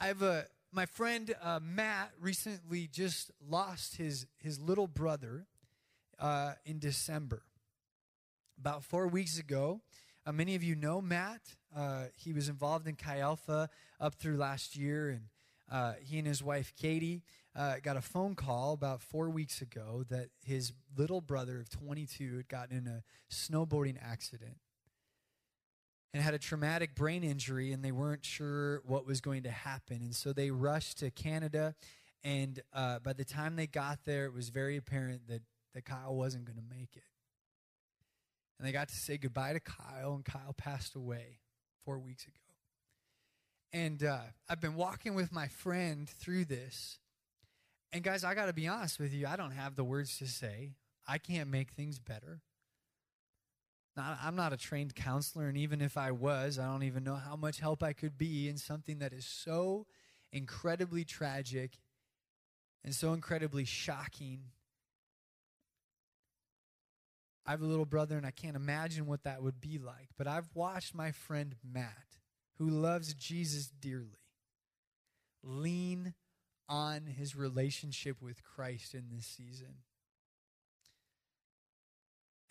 I 0.00 0.08
have 0.08 0.22
a 0.22 0.46
my 0.72 0.86
friend 0.86 1.34
uh, 1.42 1.60
Matt 1.62 2.12
recently 2.18 2.86
just 2.86 3.30
lost 3.46 3.96
his 3.96 4.26
his 4.38 4.58
little 4.58 4.86
brother 4.86 5.46
uh, 6.18 6.54
in 6.64 6.78
December. 6.78 7.42
About 8.58 8.82
four 8.82 9.06
weeks 9.06 9.38
ago, 9.38 9.82
uh, 10.26 10.32
many 10.32 10.54
of 10.54 10.62
you 10.62 10.74
know 10.74 11.00
Matt. 11.00 11.40
Uh, 11.76 12.04
he 12.14 12.32
was 12.32 12.48
involved 12.48 12.86
in 12.86 12.94
Chi 12.94 13.18
Alpha 13.18 13.68
up 14.00 14.14
through 14.14 14.36
last 14.36 14.76
year, 14.76 15.10
and 15.10 15.22
uh, 15.70 15.94
he 16.02 16.18
and 16.18 16.26
his 16.26 16.42
wife 16.42 16.72
Katie 16.76 17.22
uh, 17.54 17.76
got 17.82 17.96
a 17.96 18.02
phone 18.02 18.34
call 18.34 18.72
about 18.72 19.02
four 19.02 19.30
weeks 19.30 19.60
ago 19.60 20.04
that 20.08 20.28
his 20.42 20.72
little 20.96 21.20
brother 21.20 21.60
of 21.60 21.68
22 21.68 22.36
had 22.36 22.48
gotten 22.48 22.76
in 22.76 22.86
a 22.86 23.02
snowboarding 23.30 23.96
accident 24.02 24.56
and 26.12 26.22
had 26.22 26.34
a 26.34 26.38
traumatic 26.38 26.94
brain 26.94 27.24
injury, 27.24 27.72
and 27.72 27.84
they 27.84 27.92
weren't 27.92 28.24
sure 28.24 28.82
what 28.84 29.06
was 29.06 29.20
going 29.20 29.44
to 29.44 29.50
happen. 29.50 29.96
And 30.02 30.14
so 30.14 30.32
they 30.32 30.50
rushed 30.50 30.98
to 30.98 31.10
Canada. 31.10 31.74
And 32.22 32.60
uh, 32.72 32.98
by 32.98 33.14
the 33.14 33.24
time 33.24 33.56
they 33.56 33.66
got 33.66 34.00
there, 34.04 34.26
it 34.26 34.34
was 34.34 34.50
very 34.50 34.76
apparent 34.76 35.26
that, 35.28 35.42
that 35.74 35.84
Kyle 35.84 36.14
wasn't 36.14 36.44
going 36.44 36.58
to 36.58 36.76
make 36.76 36.96
it. 36.96 37.04
And 38.58 38.68
they 38.68 38.72
got 38.72 38.88
to 38.88 38.94
say 38.94 39.16
goodbye 39.16 39.54
to 39.54 39.60
Kyle, 39.60 40.14
and 40.14 40.24
Kyle 40.24 40.54
passed 40.56 40.94
away 40.94 41.38
four 41.84 41.98
weeks 41.98 42.24
ago. 42.24 42.36
And 43.72 44.04
uh, 44.04 44.18
I've 44.48 44.60
been 44.60 44.76
walking 44.76 45.14
with 45.14 45.32
my 45.32 45.48
friend 45.48 46.08
through 46.08 46.44
this. 46.44 46.98
And 47.90 48.02
guys, 48.02 48.22
I 48.22 48.34
got 48.34 48.46
to 48.46 48.52
be 48.52 48.68
honest 48.68 49.00
with 49.00 49.14
you, 49.14 49.26
I 49.26 49.36
don't 49.36 49.52
have 49.52 49.76
the 49.76 49.84
words 49.84 50.18
to 50.18 50.26
say. 50.26 50.74
I 51.08 51.18
can't 51.18 51.50
make 51.50 51.70
things 51.70 51.98
better. 51.98 52.42
I'm 53.96 54.36
not 54.36 54.52
a 54.52 54.56
trained 54.56 54.94
counselor, 54.94 55.48
and 55.48 55.58
even 55.58 55.82
if 55.82 55.98
I 55.98 56.12
was, 56.12 56.58
I 56.58 56.66
don't 56.66 56.82
even 56.82 57.04
know 57.04 57.16
how 57.16 57.36
much 57.36 57.60
help 57.60 57.82
I 57.82 57.92
could 57.92 58.16
be 58.16 58.48
in 58.48 58.56
something 58.56 59.00
that 59.00 59.12
is 59.12 59.26
so 59.26 59.86
incredibly 60.32 61.04
tragic 61.04 61.72
and 62.84 62.94
so 62.94 63.12
incredibly 63.12 63.66
shocking. 63.66 64.44
I 67.44 67.50
have 67.50 67.60
a 67.60 67.66
little 67.66 67.84
brother, 67.84 68.16
and 68.16 68.24
I 68.24 68.30
can't 68.30 68.56
imagine 68.56 69.06
what 69.06 69.24
that 69.24 69.42
would 69.42 69.60
be 69.60 69.78
like. 69.78 70.08
But 70.16 70.26
I've 70.26 70.48
watched 70.54 70.94
my 70.94 71.10
friend 71.12 71.54
Matt, 71.62 72.16
who 72.58 72.70
loves 72.70 73.12
Jesus 73.12 73.66
dearly, 73.66 74.20
lean 75.42 76.14
on 76.68 77.06
his 77.06 77.36
relationship 77.36 78.22
with 78.22 78.42
Christ 78.42 78.94
in 78.94 79.10
this 79.14 79.26
season. 79.26 79.74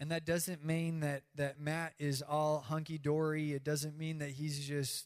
And 0.02 0.10
that 0.10 0.26
doesn't 0.26 0.66
mean 0.66 1.02
that, 1.02 1.22
that 1.36 1.60
Matt 1.60 1.94
is 2.00 2.24
all 2.24 2.62
hunky 2.62 2.98
dory. 2.98 3.54
It 3.54 3.64
doesn't 3.64 3.96
mean 3.96 4.18
that 4.18 4.32
he's 4.32 4.60
just, 4.68 5.06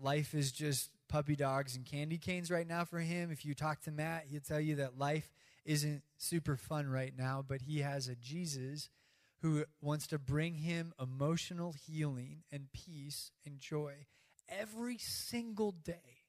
life 0.00 0.32
is 0.32 0.50
just 0.50 0.88
puppy 1.06 1.36
dogs 1.36 1.76
and 1.76 1.84
candy 1.84 2.16
canes 2.16 2.50
right 2.50 2.66
now 2.66 2.86
for 2.86 3.00
him. 3.00 3.30
If 3.30 3.44
you 3.44 3.54
talk 3.54 3.82
to 3.82 3.90
Matt, 3.90 4.24
he'll 4.30 4.40
tell 4.40 4.60
you 4.60 4.76
that 4.76 4.98
life 4.98 5.30
isn't 5.66 6.02
super 6.16 6.56
fun 6.56 6.88
right 6.88 7.12
now, 7.14 7.44
but 7.46 7.60
he 7.60 7.80
has 7.80 8.08
a 8.08 8.14
Jesus 8.14 8.88
who 9.42 9.64
wants 9.82 10.06
to 10.06 10.18
bring 10.18 10.54
him 10.54 10.94
emotional 10.98 11.74
healing 11.86 12.44
and 12.50 12.72
peace 12.72 13.30
and 13.44 13.60
joy 13.60 14.06
every 14.48 14.96
single 14.96 15.72
day. 15.72 16.24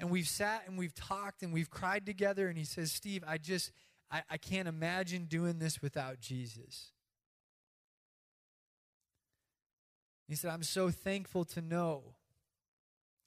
And 0.00 0.10
we've 0.10 0.26
sat 0.26 0.64
and 0.66 0.78
we've 0.78 0.94
talked 0.94 1.42
and 1.42 1.52
we've 1.52 1.70
cried 1.70 2.06
together, 2.06 2.48
and 2.48 2.56
he 2.56 2.64
says, 2.64 2.90
Steve, 2.90 3.22
I 3.28 3.36
just 3.36 3.70
I, 4.12 4.22
I 4.30 4.36
can't 4.36 4.68
imagine 4.68 5.24
doing 5.24 5.58
this 5.58 5.80
without 5.80 6.20
Jesus. 6.20 6.92
He 10.28 10.36
said, 10.36 10.50
I'm 10.50 10.62
so 10.62 10.90
thankful 10.90 11.44
to 11.46 11.62
know 11.62 12.14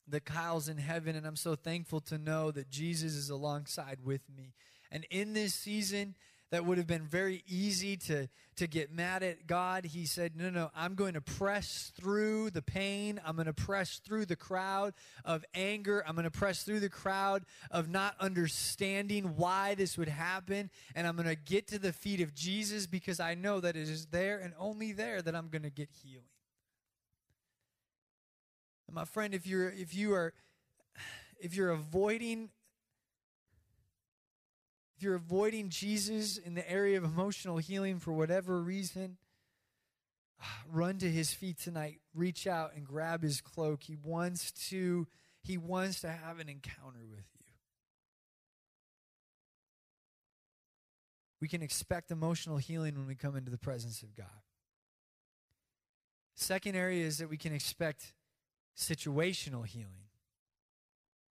that 0.08 0.24
Kyle's 0.24 0.70
in 0.70 0.78
heaven, 0.78 1.16
and 1.16 1.26
I'm 1.26 1.36
so 1.36 1.56
thankful 1.56 2.00
to 2.02 2.18
know 2.18 2.52
that 2.52 2.70
Jesus 2.70 3.14
is 3.16 3.30
alongside 3.30 4.00
with 4.04 4.22
me. 4.36 4.54
And 4.92 5.06
in 5.10 5.34
this 5.34 5.56
season, 5.56 6.16
that 6.56 6.66
would 6.66 6.78
have 6.78 6.88
been 6.88 7.04
very 7.04 7.44
easy 7.48 7.98
to, 7.98 8.30
to 8.56 8.66
get 8.66 8.90
mad 8.90 9.24
at 9.24 9.46
God. 9.46 9.84
He 9.84 10.06
said, 10.06 10.38
No, 10.38 10.50
no, 10.50 10.72
I'm 10.74 10.96
going 10.96 11.16
to 11.16 11.22
press 11.22 11.92
through 12.00 12.52
the 12.52 12.62
pain. 12.62 13.20
I'm 13.26 13.36
going 13.36 13.48
to 13.48 13.54
press 13.54 13.98
through 13.98 14.26
the 14.28 14.38
crowd 14.38 14.94
of 15.26 15.44
anger. 15.54 16.02
I'm 16.08 16.16
going 16.16 16.24
to 16.24 16.32
press 16.32 16.64
through 16.64 16.80
the 16.80 16.88
crowd 16.88 17.44
of 17.72 17.90
not 17.90 18.16
understanding 18.22 19.36
why 19.36 19.76
this 19.76 19.98
would 19.98 20.08
happen. 20.08 20.70
And 20.96 21.06
I'm 21.06 21.18
going 21.18 21.28
to 21.28 21.36
get 21.36 21.68
to 21.68 21.78
the 21.78 21.92
feet 21.92 22.22
of 22.22 22.34
Jesus 22.34 22.88
because 22.88 23.20
I 23.20 23.36
know 23.36 23.60
that 23.60 23.76
it 23.76 23.90
is 23.90 24.06
there 24.06 24.40
and 24.40 24.54
only 24.58 24.94
there 24.94 25.22
that 25.22 25.36
I'm 25.36 25.50
going 25.50 25.64
to 25.64 25.70
get 25.70 25.90
healing. 25.92 26.24
And 28.88 28.96
my 28.96 29.04
friend, 29.04 29.34
if 29.34 29.46
you're 29.46 29.72
if 29.72 29.94
you 29.94 30.14
are 30.14 30.34
if 31.38 31.54
you're 31.54 31.72
avoiding 31.72 32.50
if 34.96 35.04
you're 35.04 35.16
avoiding 35.16 35.70
Jesus 35.70 36.38
in 36.38 36.56
the 36.56 36.70
area 36.70 36.98
of 36.98 37.04
emotional 37.04 37.58
healing 37.58 38.00
for 38.00 38.14
whatever 38.14 38.62
reason, 38.62 39.18
run 40.72 40.98
to 41.00 41.10
his 41.10 41.34
feet 41.34 41.60
tonight. 41.60 42.00
Reach 42.14 42.48
out 42.48 42.72
and 42.76 42.86
grab 42.86 43.22
his 43.24 43.42
cloak. 43.42 43.84
He 43.84 43.96
wants 43.96 44.52
to 44.70 45.08
he 45.44 45.58
wants 45.58 46.02
to 46.02 46.10
have 46.10 46.40
an 46.40 46.50
encounter 46.50 47.06
with 47.08 47.26
you. 47.38 47.46
We 51.40 51.48
can 51.48 51.62
expect 51.62 52.10
emotional 52.10 52.58
healing 52.58 52.96
when 52.96 53.06
we 53.06 53.14
come 53.14 53.36
into 53.36 53.52
the 53.52 53.58
presence 53.58 54.02
of 54.02 54.16
God. 54.16 54.26
Second 56.34 56.76
area 56.76 57.06
is 57.06 57.20
that 57.20 57.30
we 57.30 57.38
can 57.38 57.54
expect 57.54 58.14
situational 58.76 59.68
healing. 59.68 60.10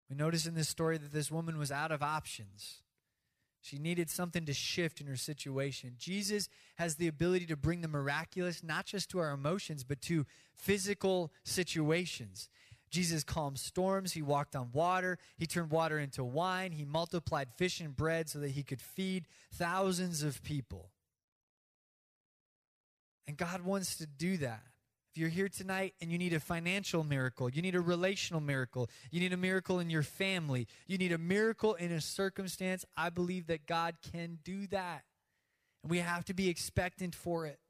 We 0.08 0.14
notice 0.14 0.46
in 0.46 0.54
this 0.54 0.68
story 0.68 0.96
that 0.98 1.12
this 1.12 1.32
woman 1.32 1.58
was 1.58 1.72
out 1.72 1.90
of 1.90 2.02
options. 2.02 2.83
She 3.64 3.78
needed 3.78 4.10
something 4.10 4.44
to 4.44 4.52
shift 4.52 5.00
in 5.00 5.06
her 5.06 5.16
situation. 5.16 5.94
Jesus 5.96 6.50
has 6.76 6.96
the 6.96 7.08
ability 7.08 7.46
to 7.46 7.56
bring 7.56 7.80
the 7.80 7.88
miraculous 7.88 8.62
not 8.62 8.84
just 8.84 9.08
to 9.10 9.20
our 9.20 9.30
emotions, 9.30 9.84
but 9.84 10.02
to 10.02 10.26
physical 10.52 11.32
situations. 11.44 12.50
Jesus 12.90 13.24
calmed 13.24 13.58
storms. 13.58 14.12
He 14.12 14.20
walked 14.20 14.54
on 14.54 14.68
water. 14.74 15.18
He 15.38 15.46
turned 15.46 15.70
water 15.70 15.98
into 15.98 16.22
wine. 16.22 16.72
He 16.72 16.84
multiplied 16.84 17.48
fish 17.56 17.80
and 17.80 17.96
bread 17.96 18.28
so 18.28 18.38
that 18.40 18.50
he 18.50 18.62
could 18.62 18.82
feed 18.82 19.28
thousands 19.54 20.22
of 20.22 20.42
people. 20.42 20.90
And 23.26 23.38
God 23.38 23.62
wants 23.62 23.96
to 23.96 24.06
do 24.06 24.36
that. 24.36 24.62
If 25.14 25.20
you're 25.20 25.28
here 25.28 25.48
tonight 25.48 25.94
and 26.00 26.10
you 26.10 26.18
need 26.18 26.32
a 26.32 26.40
financial 26.40 27.04
miracle, 27.04 27.48
you 27.48 27.62
need 27.62 27.76
a 27.76 27.80
relational 27.80 28.40
miracle, 28.40 28.90
you 29.12 29.20
need 29.20 29.32
a 29.32 29.36
miracle 29.36 29.78
in 29.78 29.88
your 29.88 30.02
family, 30.02 30.66
you 30.88 30.98
need 30.98 31.12
a 31.12 31.18
miracle 31.18 31.74
in 31.74 31.92
a 31.92 32.00
circumstance, 32.00 32.84
I 32.96 33.10
believe 33.10 33.46
that 33.46 33.64
God 33.64 33.94
can 34.10 34.40
do 34.42 34.66
that. 34.72 35.04
And 35.84 35.90
we 35.92 35.98
have 35.98 36.24
to 36.24 36.34
be 36.34 36.48
expectant 36.48 37.14
for 37.14 37.46
it. 37.46 37.60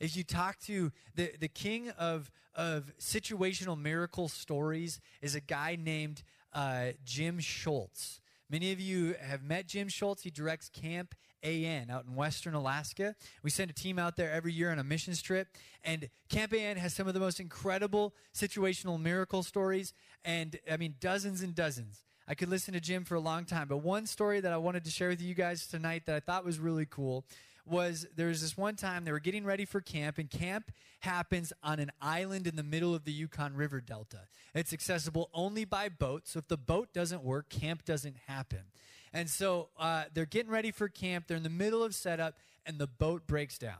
If 0.00 0.16
you 0.16 0.24
talk 0.24 0.58
to 0.62 0.90
the, 1.14 1.30
the 1.38 1.46
king 1.46 1.90
of, 1.90 2.32
of 2.56 2.92
situational 2.98 3.80
miracle 3.80 4.26
stories 4.26 4.98
is 5.22 5.36
a 5.36 5.40
guy 5.40 5.78
named 5.80 6.24
uh, 6.52 6.86
Jim 7.04 7.38
Schultz. 7.38 8.20
Many 8.50 8.72
of 8.72 8.80
you 8.80 9.14
have 9.20 9.44
met 9.44 9.68
Jim 9.68 9.86
Schultz. 9.86 10.24
He 10.24 10.30
directs 10.30 10.68
Camp 10.68 11.14
AN 11.46 11.90
out 11.90 12.04
in 12.04 12.16
Western 12.16 12.54
Alaska. 12.54 13.14
We 13.42 13.50
send 13.50 13.70
a 13.70 13.74
team 13.74 13.98
out 13.98 14.16
there 14.16 14.32
every 14.32 14.52
year 14.52 14.72
on 14.72 14.78
a 14.78 14.84
missions 14.84 15.22
trip, 15.22 15.48
and 15.84 16.10
Camp 16.28 16.52
AN 16.52 16.76
has 16.76 16.92
some 16.92 17.06
of 17.06 17.14
the 17.14 17.20
most 17.20 17.38
incredible 17.38 18.14
situational 18.34 19.00
miracle 19.00 19.42
stories, 19.42 19.94
and 20.24 20.58
I 20.70 20.76
mean, 20.76 20.96
dozens 21.00 21.40
and 21.42 21.54
dozens. 21.54 22.02
I 22.28 22.34
could 22.34 22.48
listen 22.48 22.74
to 22.74 22.80
Jim 22.80 23.04
for 23.04 23.14
a 23.14 23.20
long 23.20 23.44
time, 23.44 23.68
but 23.68 23.78
one 23.78 24.06
story 24.06 24.40
that 24.40 24.52
I 24.52 24.56
wanted 24.56 24.84
to 24.84 24.90
share 24.90 25.08
with 25.08 25.22
you 25.22 25.34
guys 25.34 25.68
tonight 25.68 26.06
that 26.06 26.16
I 26.16 26.20
thought 26.20 26.44
was 26.44 26.58
really 26.58 26.86
cool 26.86 27.24
was 27.64 28.06
there 28.16 28.28
was 28.28 28.42
this 28.42 28.56
one 28.56 28.76
time 28.76 29.04
they 29.04 29.12
were 29.12 29.20
getting 29.20 29.44
ready 29.44 29.64
for 29.64 29.80
camp, 29.80 30.18
and 30.18 30.30
camp 30.30 30.72
happens 31.00 31.52
on 31.62 31.78
an 31.78 31.90
island 32.00 32.46
in 32.46 32.56
the 32.56 32.62
middle 32.62 32.94
of 32.94 33.04
the 33.04 33.12
Yukon 33.12 33.54
River 33.54 33.80
Delta. 33.80 34.20
It's 34.54 34.72
accessible 34.72 35.30
only 35.34 35.64
by 35.64 35.88
boat, 35.88 36.26
so 36.26 36.38
if 36.38 36.48
the 36.48 36.56
boat 36.56 36.92
doesn't 36.92 37.22
work, 37.22 37.48
camp 37.48 37.84
doesn't 37.84 38.16
happen. 38.26 38.64
And 39.12 39.28
so 39.30 39.68
uh, 39.78 40.04
they're 40.12 40.26
getting 40.26 40.50
ready 40.50 40.70
for 40.70 40.88
camp, 40.88 41.26
they're 41.26 41.36
in 41.36 41.42
the 41.42 41.48
middle 41.48 41.82
of 41.82 41.94
setup, 41.94 42.36
and 42.64 42.78
the 42.78 42.86
boat 42.86 43.26
breaks 43.26 43.58
down. 43.58 43.78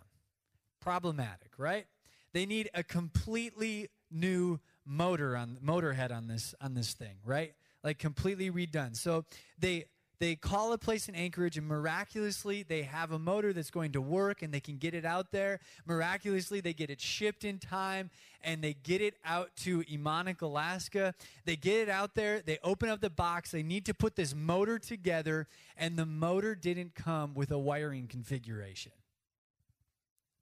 Problematic, 0.81 1.53
right? 1.59 1.87
They 2.33 2.47
need 2.47 2.71
a 2.75 2.83
completely 2.83 3.89
new 4.11 4.61
motor 4.85 5.37
on 5.37 5.59
motor 5.61 5.93
head 5.93 6.13
on 6.13 6.29
this 6.29 6.55
on 6.61 6.75
this 6.75 6.93
thing, 6.93 7.17
right? 7.25 7.55
Like 7.83 7.99
completely 7.99 8.51
redone. 8.51 8.97
So 8.97 9.25
they 9.59 9.87
they 10.19 10.35
call 10.35 10.73
a 10.73 10.79
place 10.79 11.09
in 11.09 11.15
Anchorage 11.15 11.59
and 11.59 11.67
miraculously 11.67 12.63
they 12.63 12.83
have 12.83 13.13
a 13.13 13.19
motor 13.19 13.53
that's 13.53 13.71
going 13.71 13.93
to 13.93 14.01
work 14.01 14.43
and 14.43 14.53
they 14.53 14.61
can 14.61 14.79
get 14.79 14.95
it 14.95 15.05
out 15.05 15.31
there. 15.31 15.61
Miraculously, 15.85 16.61
they 16.61 16.73
get 16.73 16.89
it 16.89 17.01
shipped 17.01 17.45
in 17.45 17.59
time 17.59 18.11
and 18.43 18.63
they 18.63 18.75
get 18.75 19.03
it 19.03 19.15
out 19.25 19.51
to 19.57 19.83
Emmonak, 19.85 20.41
Alaska. 20.41 21.15
They 21.45 21.57
get 21.57 21.81
it 21.81 21.89
out 21.89 22.15
there, 22.15 22.41
they 22.41 22.59
open 22.65 22.89
up 22.89 23.01
the 23.01 23.11
box, 23.11 23.51
they 23.51 23.63
need 23.63 23.85
to 23.87 23.95
put 23.95 24.17
this 24.17 24.35
motor 24.35 24.79
together, 24.79 25.49
and 25.77 25.99
the 25.99 26.07
motor 26.07 26.55
didn't 26.55 26.95
come 26.95 27.35
with 27.35 27.51
a 27.51 27.59
wiring 27.59 28.07
configuration. 28.07 28.93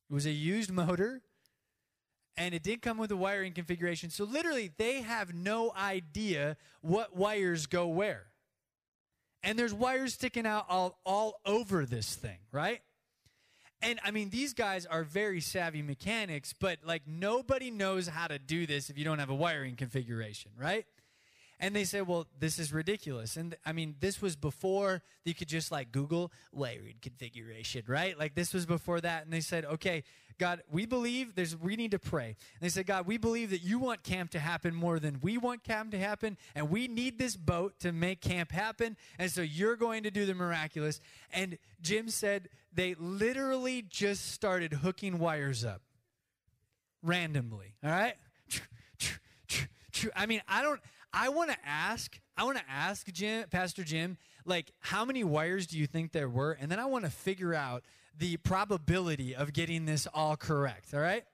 It 0.08 0.14
was 0.14 0.26
a 0.26 0.30
used 0.30 0.70
motor 0.70 1.22
and 2.36 2.54
it 2.54 2.62
did 2.62 2.82
come 2.82 2.98
with 2.98 3.10
a 3.10 3.16
wiring 3.16 3.52
configuration. 3.52 4.10
So 4.10 4.24
literally, 4.24 4.70
they 4.76 5.02
have 5.02 5.34
no 5.34 5.72
idea 5.76 6.56
what 6.80 7.16
wires 7.16 7.66
go 7.66 7.86
where 7.86 8.26
and 9.44 9.58
there's 9.58 9.74
wires 9.74 10.14
sticking 10.14 10.46
out 10.46 10.66
all, 10.68 10.98
all 11.04 11.40
over 11.46 11.86
this 11.86 12.14
thing, 12.14 12.38
right? 12.50 12.80
And 13.82 14.00
I 14.02 14.10
mean, 14.10 14.30
these 14.30 14.54
guys 14.54 14.86
are 14.86 15.04
very 15.04 15.40
savvy 15.40 15.82
mechanics, 15.82 16.54
but 16.58 16.78
like 16.84 17.02
nobody 17.06 17.70
knows 17.70 18.08
how 18.08 18.26
to 18.26 18.38
do 18.38 18.66
this 18.66 18.88
if 18.88 18.96
you 18.98 19.04
don't 19.04 19.18
have 19.18 19.30
a 19.30 19.34
wiring 19.34 19.76
configuration, 19.76 20.52
right? 20.58 20.86
And 21.60 21.74
they 21.74 21.84
say, 21.84 22.02
well, 22.02 22.26
this 22.38 22.58
is 22.58 22.72
ridiculous. 22.72 23.36
And 23.36 23.56
I 23.64 23.72
mean, 23.72 23.94
this 24.00 24.20
was 24.20 24.36
before 24.36 25.02
you 25.24 25.34
could 25.34 25.48
just 25.48 25.70
like 25.70 25.92
Google 25.92 26.32
wiring 26.52 26.96
configuration, 27.00 27.84
right? 27.86 28.18
Like 28.18 28.34
this 28.34 28.52
was 28.52 28.66
before 28.66 29.00
that. 29.00 29.24
And 29.24 29.32
they 29.32 29.40
said, 29.40 29.64
okay, 29.64 30.02
God, 30.36 30.62
we 30.70 30.84
believe 30.84 31.36
there's, 31.36 31.56
we 31.56 31.76
need 31.76 31.92
to 31.92 31.98
pray. 31.98 32.26
And 32.26 32.60
they 32.60 32.68
said, 32.68 32.86
God, 32.86 33.06
we 33.06 33.18
believe 33.18 33.50
that 33.50 33.62
you 33.62 33.78
want 33.78 34.02
camp 34.02 34.32
to 34.32 34.40
happen 34.40 34.74
more 34.74 34.98
than 34.98 35.20
we 35.22 35.38
want 35.38 35.62
camp 35.62 35.92
to 35.92 35.98
happen. 35.98 36.36
And 36.54 36.70
we 36.70 36.88
need 36.88 37.18
this 37.18 37.36
boat 37.36 37.78
to 37.80 37.92
make 37.92 38.20
camp 38.20 38.50
happen. 38.50 38.96
And 39.18 39.30
so 39.30 39.42
you're 39.42 39.76
going 39.76 40.02
to 40.02 40.10
do 40.10 40.26
the 40.26 40.34
miraculous. 40.34 41.00
And 41.32 41.56
Jim 41.80 42.08
said 42.08 42.48
they 42.72 42.94
literally 42.98 43.82
just 43.82 44.32
started 44.32 44.72
hooking 44.72 45.20
wires 45.20 45.64
up 45.64 45.82
randomly. 47.02 47.74
All 47.84 47.90
right. 47.90 48.14
I 50.16 50.26
mean, 50.26 50.42
I 50.48 50.62
don't, 50.62 50.80
I 51.16 51.28
want 51.28 51.50
to 51.50 51.56
ask, 51.64 52.18
I 52.36 52.42
want 52.42 52.58
to 52.58 52.64
ask 52.68 53.06
Jim, 53.12 53.48
Pastor 53.48 53.84
Jim, 53.84 54.18
like, 54.44 54.72
how 54.80 55.04
many 55.04 55.22
wires 55.22 55.66
do 55.68 55.78
you 55.78 55.86
think 55.86 56.10
there 56.10 56.28
were? 56.28 56.52
And 56.52 56.70
then 56.70 56.80
I 56.80 56.86
want 56.86 57.04
to 57.04 57.10
figure 57.10 57.54
out 57.54 57.84
the 58.18 58.36
probability 58.38 59.34
of 59.34 59.52
getting 59.52 59.86
this 59.86 60.08
all 60.12 60.36
correct, 60.36 60.92
all 60.92 61.00
right? 61.00 61.24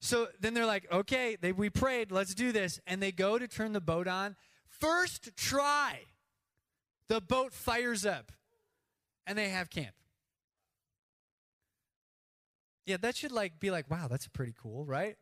So 0.00 0.28
then 0.40 0.54
they're 0.54 0.66
like, 0.66 0.90
okay, 0.90 1.36
they, 1.38 1.52
we 1.52 1.68
prayed, 1.68 2.10
let's 2.10 2.34
do 2.34 2.52
this. 2.52 2.80
And 2.86 3.02
they 3.02 3.12
go 3.12 3.38
to 3.38 3.46
turn 3.46 3.74
the 3.74 3.80
boat 3.80 4.08
on. 4.08 4.34
First 4.66 5.36
try, 5.36 6.00
the 7.08 7.20
boat 7.20 7.52
fires 7.52 8.06
up 8.06 8.32
and 9.26 9.36
they 9.36 9.50
have 9.50 9.68
camp. 9.68 9.94
Yeah, 12.86 12.96
that 12.98 13.16
should 13.16 13.32
like 13.32 13.60
be 13.60 13.70
like, 13.70 13.90
wow, 13.90 14.08
that's 14.08 14.26
pretty 14.28 14.54
cool, 14.60 14.84
right? 14.84 15.16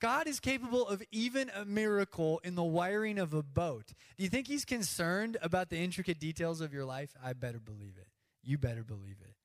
God 0.00 0.28
is 0.28 0.38
capable 0.38 0.86
of 0.86 1.02
even 1.10 1.50
a 1.54 1.64
miracle 1.64 2.40
in 2.44 2.54
the 2.54 2.62
wiring 2.62 3.18
of 3.18 3.34
a 3.34 3.42
boat. 3.42 3.88
Do 4.16 4.22
you 4.22 4.28
think 4.28 4.46
he's 4.46 4.64
concerned 4.64 5.36
about 5.42 5.70
the 5.70 5.78
intricate 5.78 6.20
details 6.20 6.60
of 6.60 6.72
your 6.72 6.84
life? 6.84 7.14
I 7.22 7.32
better 7.32 7.58
believe 7.58 7.94
it. 7.98 8.08
You 8.42 8.58
better 8.58 8.84
believe 8.84 9.16
it 9.20 9.37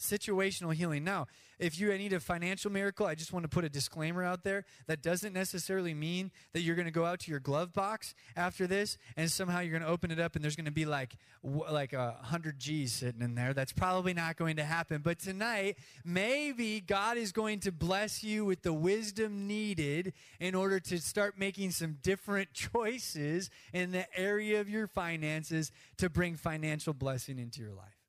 situational 0.00 0.74
healing. 0.74 1.04
Now, 1.04 1.26
if 1.60 1.78
you 1.78 1.96
need 1.96 2.14
a 2.14 2.20
financial 2.20 2.72
miracle, 2.72 3.06
I 3.06 3.14
just 3.14 3.34
want 3.34 3.44
to 3.44 3.48
put 3.48 3.64
a 3.64 3.68
disclaimer 3.68 4.24
out 4.24 4.44
there. 4.44 4.64
That 4.86 5.02
doesn't 5.02 5.34
necessarily 5.34 5.92
mean 5.92 6.30
that 6.54 6.62
you're 6.62 6.74
going 6.74 6.86
to 6.86 6.92
go 6.92 7.04
out 7.04 7.20
to 7.20 7.30
your 7.30 7.38
glove 7.38 7.74
box 7.74 8.14
after 8.34 8.66
this 8.66 8.96
and 9.16 9.30
somehow 9.30 9.60
you're 9.60 9.70
going 9.70 9.82
to 9.82 9.88
open 9.88 10.10
it 10.10 10.18
up 10.18 10.34
and 10.34 10.42
there's 10.42 10.56
going 10.56 10.64
to 10.64 10.70
be 10.70 10.86
like 10.86 11.16
like 11.42 11.92
a 11.92 12.16
hundred 12.22 12.58
G's 12.58 12.92
sitting 12.92 13.20
in 13.20 13.34
there. 13.34 13.52
That's 13.52 13.72
probably 13.72 14.14
not 14.14 14.36
going 14.36 14.56
to 14.56 14.64
happen. 14.64 15.02
But 15.02 15.18
tonight, 15.18 15.76
maybe 16.04 16.80
God 16.80 17.18
is 17.18 17.30
going 17.30 17.60
to 17.60 17.72
bless 17.72 18.24
you 18.24 18.46
with 18.46 18.62
the 18.62 18.72
wisdom 18.72 19.46
needed 19.46 20.14
in 20.38 20.54
order 20.54 20.80
to 20.80 20.98
start 20.98 21.38
making 21.38 21.72
some 21.72 21.98
different 22.02 22.52
choices 22.54 23.50
in 23.74 23.92
the 23.92 24.06
area 24.18 24.60
of 24.60 24.68
your 24.70 24.86
finances 24.86 25.70
to 25.98 26.08
bring 26.08 26.36
financial 26.36 26.94
blessing 26.94 27.38
into 27.38 27.60
your 27.60 27.72
life. 27.72 27.99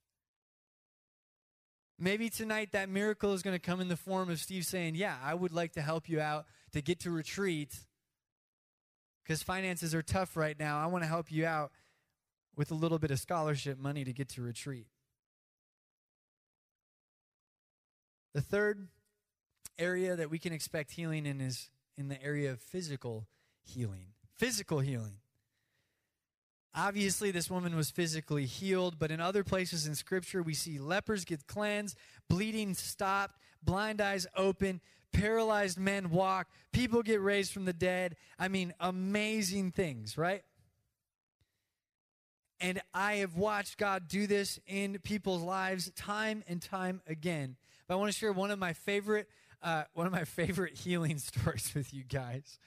Maybe 2.03 2.31
tonight 2.31 2.71
that 2.71 2.89
miracle 2.89 3.33
is 3.33 3.43
going 3.43 3.53
to 3.53 3.59
come 3.59 3.79
in 3.79 3.87
the 3.87 3.95
form 3.95 4.31
of 4.31 4.39
Steve 4.39 4.65
saying, 4.65 4.95
Yeah, 4.95 5.15
I 5.23 5.35
would 5.35 5.51
like 5.51 5.73
to 5.73 5.83
help 5.83 6.09
you 6.09 6.19
out 6.19 6.47
to 6.73 6.81
get 6.81 7.01
to 7.01 7.11
retreat 7.11 7.79
because 9.23 9.43
finances 9.43 9.93
are 9.93 10.01
tough 10.01 10.35
right 10.35 10.57
now. 10.59 10.79
I 10.79 10.87
want 10.87 11.03
to 11.03 11.07
help 11.07 11.31
you 11.31 11.45
out 11.45 11.71
with 12.55 12.71
a 12.71 12.73
little 12.73 12.97
bit 12.97 13.11
of 13.11 13.19
scholarship 13.19 13.77
money 13.77 14.03
to 14.03 14.13
get 14.13 14.29
to 14.29 14.41
retreat. 14.41 14.87
The 18.33 18.41
third 18.41 18.87
area 19.77 20.15
that 20.15 20.31
we 20.31 20.39
can 20.39 20.53
expect 20.53 20.93
healing 20.93 21.27
in 21.27 21.39
is 21.39 21.69
in 21.97 22.07
the 22.07 22.21
area 22.23 22.49
of 22.49 22.61
physical 22.61 23.27
healing. 23.61 24.07
Physical 24.35 24.79
healing. 24.79 25.20
Obviously, 26.73 27.31
this 27.31 27.49
woman 27.49 27.75
was 27.75 27.89
physically 27.89 28.45
healed, 28.45 28.97
but 28.97 29.11
in 29.11 29.19
other 29.19 29.43
places 29.43 29.87
in 29.87 29.95
Scripture, 29.95 30.41
we 30.41 30.53
see 30.53 30.79
lepers 30.79 31.25
get 31.25 31.45
cleansed, 31.45 31.97
bleeding 32.29 32.73
stopped, 32.73 33.37
blind 33.61 33.99
eyes 33.99 34.25
open, 34.35 34.79
paralyzed 35.11 35.77
men 35.77 36.09
walk, 36.09 36.47
people 36.71 37.03
get 37.03 37.21
raised 37.21 37.51
from 37.51 37.65
the 37.65 37.73
dead. 37.73 38.15
I 38.39 38.47
mean, 38.47 38.73
amazing 38.79 39.71
things, 39.71 40.17
right? 40.17 40.43
And 42.61 42.81
I 42.93 43.15
have 43.15 43.35
watched 43.35 43.77
God 43.77 44.07
do 44.07 44.27
this 44.27 44.59
in 44.67 44.99
people's 44.99 45.41
lives 45.41 45.91
time 45.95 46.43
and 46.47 46.61
time 46.61 47.01
again. 47.07 47.57
But 47.87 47.95
I 47.95 47.97
want 47.97 48.11
to 48.11 48.17
share 48.17 48.31
one 48.31 48.51
of 48.51 48.59
my 48.59 48.73
favorite, 48.73 49.27
uh, 49.63 49.83
one 49.93 50.05
of 50.05 50.13
my 50.13 50.23
favorite 50.25 50.75
healing 50.75 51.17
stories 51.17 51.73
with 51.75 51.93
you 51.93 52.03
guys. 52.03 52.59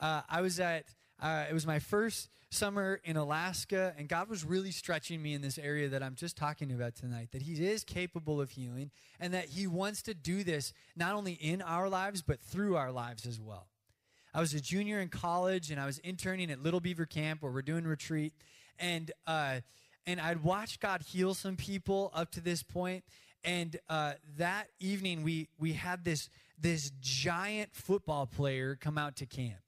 Uh, 0.00 0.22
I 0.28 0.40
was 0.40 0.60
at 0.60 0.84
uh, 1.20 1.44
it 1.48 1.54
was 1.54 1.66
my 1.66 1.78
first 1.78 2.28
summer 2.50 3.00
in 3.04 3.16
Alaska, 3.16 3.94
and 3.98 4.08
God 4.08 4.28
was 4.28 4.44
really 4.44 4.70
stretching 4.70 5.22
me 5.22 5.34
in 5.34 5.42
this 5.42 5.58
area 5.58 5.88
that 5.88 6.02
I'm 6.02 6.14
just 6.14 6.36
talking 6.36 6.72
about 6.72 6.94
tonight. 6.94 7.30
That 7.32 7.42
He 7.42 7.66
is 7.66 7.84
capable 7.84 8.40
of 8.40 8.50
healing, 8.50 8.90
and 9.20 9.34
that 9.34 9.46
He 9.46 9.66
wants 9.66 10.02
to 10.02 10.14
do 10.14 10.44
this 10.44 10.72
not 10.96 11.14
only 11.14 11.32
in 11.32 11.62
our 11.62 11.88
lives, 11.88 12.22
but 12.22 12.40
through 12.40 12.76
our 12.76 12.92
lives 12.92 13.26
as 13.26 13.40
well. 13.40 13.68
I 14.32 14.40
was 14.40 14.54
a 14.54 14.60
junior 14.60 15.00
in 15.00 15.08
college, 15.08 15.70
and 15.70 15.80
I 15.80 15.86
was 15.86 15.98
interning 15.98 16.50
at 16.50 16.62
Little 16.62 16.80
Beaver 16.80 17.06
Camp 17.06 17.42
where 17.42 17.52
we're 17.52 17.62
doing 17.62 17.84
retreat, 17.84 18.32
and 18.78 19.10
uh, 19.26 19.60
and 20.06 20.20
I'd 20.20 20.42
watched 20.42 20.80
God 20.80 21.02
heal 21.02 21.34
some 21.34 21.56
people 21.56 22.10
up 22.14 22.32
to 22.32 22.40
this 22.40 22.62
point. 22.62 23.04
And 23.44 23.76
uh, 23.88 24.14
that 24.38 24.68
evening, 24.80 25.22
we 25.22 25.48
we 25.58 25.74
had 25.74 26.04
this 26.04 26.28
this 26.58 26.90
giant 27.00 27.74
football 27.74 28.26
player 28.26 28.76
come 28.76 28.98
out 28.98 29.16
to 29.16 29.26
camp 29.26 29.63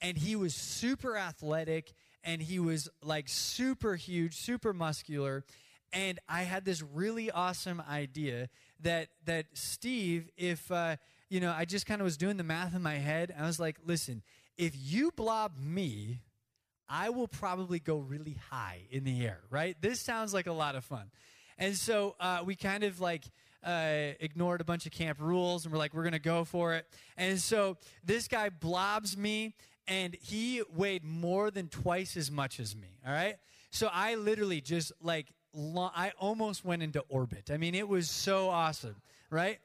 and 0.00 0.16
he 0.16 0.36
was 0.36 0.54
super 0.54 1.16
athletic 1.16 1.92
and 2.24 2.42
he 2.42 2.58
was 2.58 2.88
like 3.02 3.28
super 3.28 3.96
huge, 3.96 4.36
super 4.36 4.72
muscular. 4.72 5.44
And 5.92 6.18
I 6.28 6.42
had 6.42 6.64
this 6.64 6.82
really 6.82 7.30
awesome 7.30 7.82
idea 7.88 8.48
that 8.80 9.08
that 9.24 9.46
Steve, 9.54 10.28
if 10.36 10.70
uh, 10.70 10.96
you 11.28 11.40
know, 11.40 11.54
I 11.56 11.64
just 11.64 11.86
kind 11.86 12.00
of 12.00 12.04
was 12.04 12.16
doing 12.16 12.36
the 12.36 12.44
math 12.44 12.74
in 12.74 12.82
my 12.82 12.96
head. 12.96 13.34
I 13.38 13.46
was 13.46 13.58
like, 13.58 13.76
listen, 13.84 14.22
if 14.56 14.72
you 14.76 15.10
blob 15.12 15.52
me, 15.58 16.20
I 16.88 17.10
will 17.10 17.28
probably 17.28 17.78
go 17.78 17.98
really 17.98 18.36
high 18.50 18.82
in 18.90 19.04
the 19.04 19.24
air, 19.24 19.40
right? 19.48 19.76
This 19.80 20.00
sounds 20.00 20.34
like 20.34 20.46
a 20.48 20.52
lot 20.52 20.74
of 20.74 20.84
fun. 20.84 21.10
And 21.56 21.76
so 21.76 22.16
uh, 22.18 22.42
we 22.44 22.56
kind 22.56 22.82
of 22.82 23.00
like 23.00 23.24
uh, 23.62 24.12
ignored 24.18 24.60
a 24.60 24.64
bunch 24.64 24.86
of 24.86 24.92
camp 24.92 25.18
rules 25.20 25.64
and 25.64 25.72
we're 25.72 25.78
like, 25.78 25.94
we're 25.94 26.02
going 26.02 26.12
to 26.12 26.18
go 26.18 26.44
for 26.44 26.74
it. 26.74 26.86
And 27.16 27.38
so 27.38 27.76
this 28.04 28.26
guy 28.26 28.48
blobs 28.48 29.16
me 29.16 29.54
and 29.86 30.16
he 30.20 30.62
weighed 30.74 31.04
more 31.04 31.50
than 31.50 31.68
twice 31.68 32.16
as 32.16 32.30
much 32.30 32.60
as 32.60 32.74
me. 32.76 32.98
All 33.06 33.12
right. 33.12 33.36
So 33.70 33.88
I 33.92 34.14
literally 34.16 34.60
just 34.60 34.92
like, 35.02 35.32
I 35.54 36.12
almost 36.18 36.64
went 36.64 36.82
into 36.82 37.00
orbit. 37.08 37.50
I 37.52 37.56
mean, 37.56 37.74
it 37.74 37.88
was 37.88 38.08
so 38.08 38.48
awesome, 38.48 38.96
right? 39.30 39.58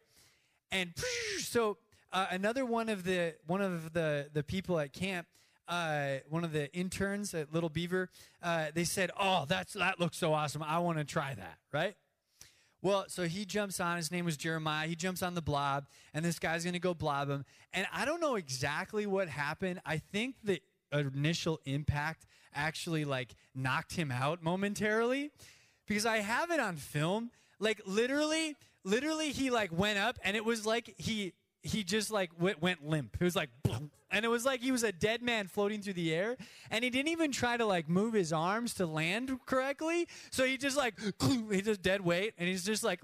And 0.71 0.93
so 1.39 1.78
uh, 2.12 2.28
another 2.32 2.65
one 2.65 2.89
of 2.89 3.04
the 3.04 3.36
one 3.45 3.62
of 3.62 3.93
the 3.93 4.30
the 4.34 4.43
people 4.43 4.80
at 4.80 4.93
camp 4.93 5.28
uh, 5.67 6.17
one 6.30 6.43
of 6.43 6.51
the 6.51 6.71
interns 6.73 7.34
at 7.34 7.54
Little 7.54 7.69
Beaver, 7.69 8.10
uh, 8.43 8.67
they 8.73 8.84
said, 8.84 9.12
"Oh, 9.19 9.45
that's 9.47 9.73
that 9.73 9.99
looks 9.99 10.17
so 10.17 10.34
awesome. 10.34 10.63
I 10.63 10.80
want 10.80 10.97
to 10.97 11.04
try 11.04 11.34
that." 11.34 11.58
Right? 11.71 11.95
Well, 12.86 13.06
so 13.08 13.24
he 13.24 13.45
jumps 13.45 13.80
on. 13.80 13.98
His 13.98 14.12
name 14.12 14.26
was 14.26 14.38
Jeremiah. 14.38 14.88
He 14.88 14.95
jumps 14.95 15.24
on 15.24 15.34
the 15.34 15.41
blob, 15.41 15.88
and 16.13 16.24
this 16.24 16.38
guy's 16.38 16.63
going 16.63 16.76
to 16.76 16.80
go 16.80 16.93
blob 16.93 17.32
him. 17.32 17.43
And 17.74 17.88
I 17.91 18.06
don't 18.06 18.21
know 18.21 18.36
exactly 18.36 19.08
what 19.08 19.28
happened. 19.28 19.82
I 19.88 19.98
think 19.98 20.36
the 20.43 20.62
initial 20.93 21.60
impact 21.65 22.28
actually 22.54 23.04
like 23.04 23.34
knocked 23.56 23.95
him 23.95 24.12
out 24.12 24.43
momentarily 24.43 25.32
because 25.88 26.06
I 26.06 26.17
have 26.17 26.52
it 26.52 26.60
on 26.60 26.76
film. 26.76 27.32
Like 27.58 27.82
literally, 27.88 28.56
literally, 28.84 29.32
he 29.32 29.50
like 29.50 29.76
went 29.76 29.98
up, 29.98 30.19
and 30.24 30.38
it 30.38 30.45
was 30.45 30.63
like 30.63 30.93
he 31.00 31.34
he 31.65 31.84
just 31.84 32.12
like 32.12 32.30
went, 32.39 32.62
went 32.62 32.88
limp. 32.88 33.17
It 33.19 33.23
was 33.23 33.36
like, 33.36 33.49
and 34.12 34.23
it 34.23 34.28
was 34.28 34.45
like 34.45 34.62
he 34.62 34.71
was 34.71 34.84
a 34.84 34.91
dead 34.91 35.23
man 35.23 35.47
floating 35.47 35.82
through 35.82 35.93
the 35.93 36.13
air, 36.13 36.38
and 36.69 36.84
he 36.84 36.91
didn't 36.91 37.10
even 37.10 37.32
try 37.32 37.58
to 37.58 37.65
like 37.65 37.89
move 37.89 38.13
his 38.13 38.32
arms 38.32 38.75
to 38.75 38.86
land 38.86 39.32
correctly. 39.47 40.08
So 40.30 40.45
he 40.45 40.58
just 40.58 40.78
like 40.78 40.93
he 41.51 41.62
just 41.62 41.82
dead 41.82 42.01
weight, 42.01 42.36
and 42.38 42.47
he's 42.47 42.63
just 42.63 42.84
like, 42.84 43.01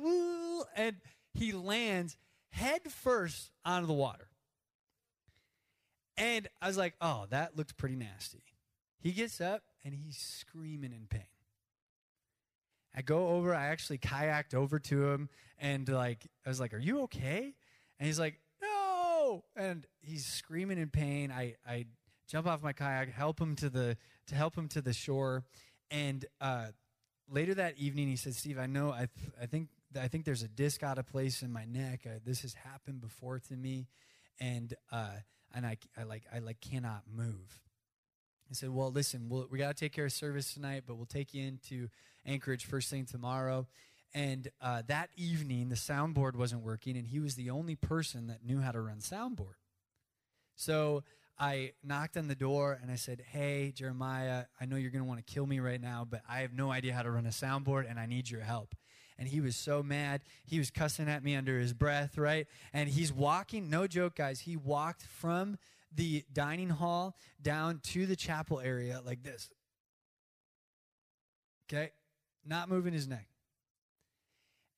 and 0.75 0.97
he 1.33 1.51
lands 1.53 2.17
head 2.51 2.81
first 2.87 3.49
onto 3.65 3.87
the 3.87 3.93
water. 3.93 4.27
And 6.17 6.47
I 6.61 6.67
was 6.67 6.77
like, 6.77 6.93
oh, 7.01 7.25
that 7.31 7.57
looked 7.57 7.77
pretty 7.77 7.95
nasty. 7.95 8.43
He 8.99 9.11
gets 9.11 9.41
up 9.41 9.63
and 9.83 9.95
he's 9.95 10.17
screaming 10.17 10.91
in 10.91 11.07
pain. 11.09 11.23
I 12.95 13.01
go 13.01 13.29
over, 13.29 13.55
I 13.55 13.67
actually 13.67 13.97
kayaked 13.97 14.53
over 14.53 14.77
to 14.77 15.09
him 15.09 15.29
and 15.57 15.87
like 15.89 16.27
I 16.45 16.49
was 16.49 16.59
like, 16.59 16.73
"Are 16.73 16.79
you 16.79 17.01
okay?" 17.03 17.55
And 17.99 18.07
he's 18.07 18.19
like, 18.19 18.39
and 19.55 19.85
he's 20.01 20.25
screaming 20.25 20.77
in 20.77 20.89
pain. 20.89 21.31
I, 21.31 21.55
I 21.67 21.85
jump 22.27 22.47
off 22.47 22.63
my 22.63 22.73
kayak, 22.73 23.09
help 23.09 23.39
him 23.39 23.55
to 23.57 23.69
the 23.69 23.97
to 24.27 24.35
help 24.35 24.55
him 24.55 24.67
to 24.69 24.81
the 24.81 24.93
shore, 24.93 25.43
and 25.89 26.25
uh, 26.39 26.67
later 27.29 27.53
that 27.55 27.77
evening 27.77 28.07
he 28.07 28.15
said, 28.15 28.35
"Steve, 28.35 28.59
I 28.59 28.67
know 28.67 28.91
I 28.91 29.07
th- 29.15 29.33
I 29.41 29.45
think 29.45 29.69
I 29.99 30.07
think 30.07 30.25
there's 30.25 30.43
a 30.43 30.47
disc 30.47 30.83
out 30.83 30.97
of 30.97 31.07
place 31.07 31.41
in 31.41 31.51
my 31.51 31.65
neck. 31.65 32.01
Uh, 32.05 32.19
this 32.25 32.41
has 32.41 32.53
happened 32.53 33.01
before 33.01 33.39
to 33.39 33.55
me, 33.55 33.87
and 34.39 34.73
uh, 34.91 35.15
and 35.53 35.65
I, 35.65 35.77
I 35.97 36.03
like 36.03 36.23
I 36.33 36.39
like 36.39 36.61
cannot 36.61 37.03
move." 37.13 37.61
I 38.49 38.53
said, 38.53 38.69
"Well, 38.69 38.91
listen, 38.91 39.27
we'll, 39.29 39.47
we 39.49 39.57
got 39.57 39.75
to 39.75 39.85
take 39.85 39.93
care 39.93 40.05
of 40.05 40.11
service 40.11 40.53
tonight, 40.53 40.83
but 40.85 40.95
we'll 40.95 41.05
take 41.05 41.33
you 41.33 41.45
into 41.45 41.89
Anchorage 42.25 42.65
first 42.65 42.89
thing 42.89 43.05
tomorrow." 43.05 43.67
And 44.13 44.49
uh, 44.61 44.83
that 44.87 45.09
evening, 45.15 45.69
the 45.69 45.75
soundboard 45.75 46.35
wasn't 46.35 46.63
working, 46.63 46.97
and 46.97 47.07
he 47.07 47.19
was 47.19 47.35
the 47.35 47.49
only 47.49 47.75
person 47.75 48.27
that 48.27 48.45
knew 48.45 48.59
how 48.59 48.71
to 48.71 48.81
run 48.81 48.97
soundboard. 48.97 49.55
So 50.55 51.03
I 51.39 51.71
knocked 51.83 52.17
on 52.17 52.27
the 52.27 52.35
door 52.35 52.77
and 52.81 52.91
I 52.91 52.95
said, 52.95 53.23
Hey, 53.31 53.73
Jeremiah, 53.75 54.45
I 54.59 54.65
know 54.65 54.75
you're 54.75 54.91
going 54.91 55.03
to 55.03 55.07
want 55.07 55.25
to 55.25 55.33
kill 55.33 55.47
me 55.47 55.59
right 55.59 55.81
now, 55.81 56.05
but 56.07 56.21
I 56.29 56.41
have 56.41 56.53
no 56.53 56.71
idea 56.71 56.93
how 56.93 57.01
to 57.01 57.09
run 57.09 57.25
a 57.25 57.29
soundboard 57.29 57.89
and 57.89 57.99
I 57.99 58.05
need 58.05 58.29
your 58.29 58.41
help. 58.41 58.75
And 59.17 59.27
he 59.27 59.41
was 59.41 59.55
so 59.55 59.81
mad. 59.81 60.21
He 60.45 60.59
was 60.59 60.69
cussing 60.69 61.07
at 61.07 61.23
me 61.23 61.35
under 61.35 61.57
his 61.57 61.73
breath, 61.73 62.17
right? 62.17 62.47
And 62.73 62.89
he's 62.89 63.11
walking, 63.11 63.69
no 63.69 63.87
joke, 63.87 64.15
guys, 64.15 64.41
he 64.41 64.55
walked 64.55 65.03
from 65.03 65.57
the 65.93 66.23
dining 66.31 66.69
hall 66.69 67.15
down 67.41 67.79
to 67.85 68.05
the 68.05 68.15
chapel 68.15 68.59
area 68.59 69.01
like 69.03 69.23
this. 69.23 69.49
Okay? 71.71 71.91
Not 72.45 72.69
moving 72.69 72.93
his 72.93 73.07
neck 73.07 73.27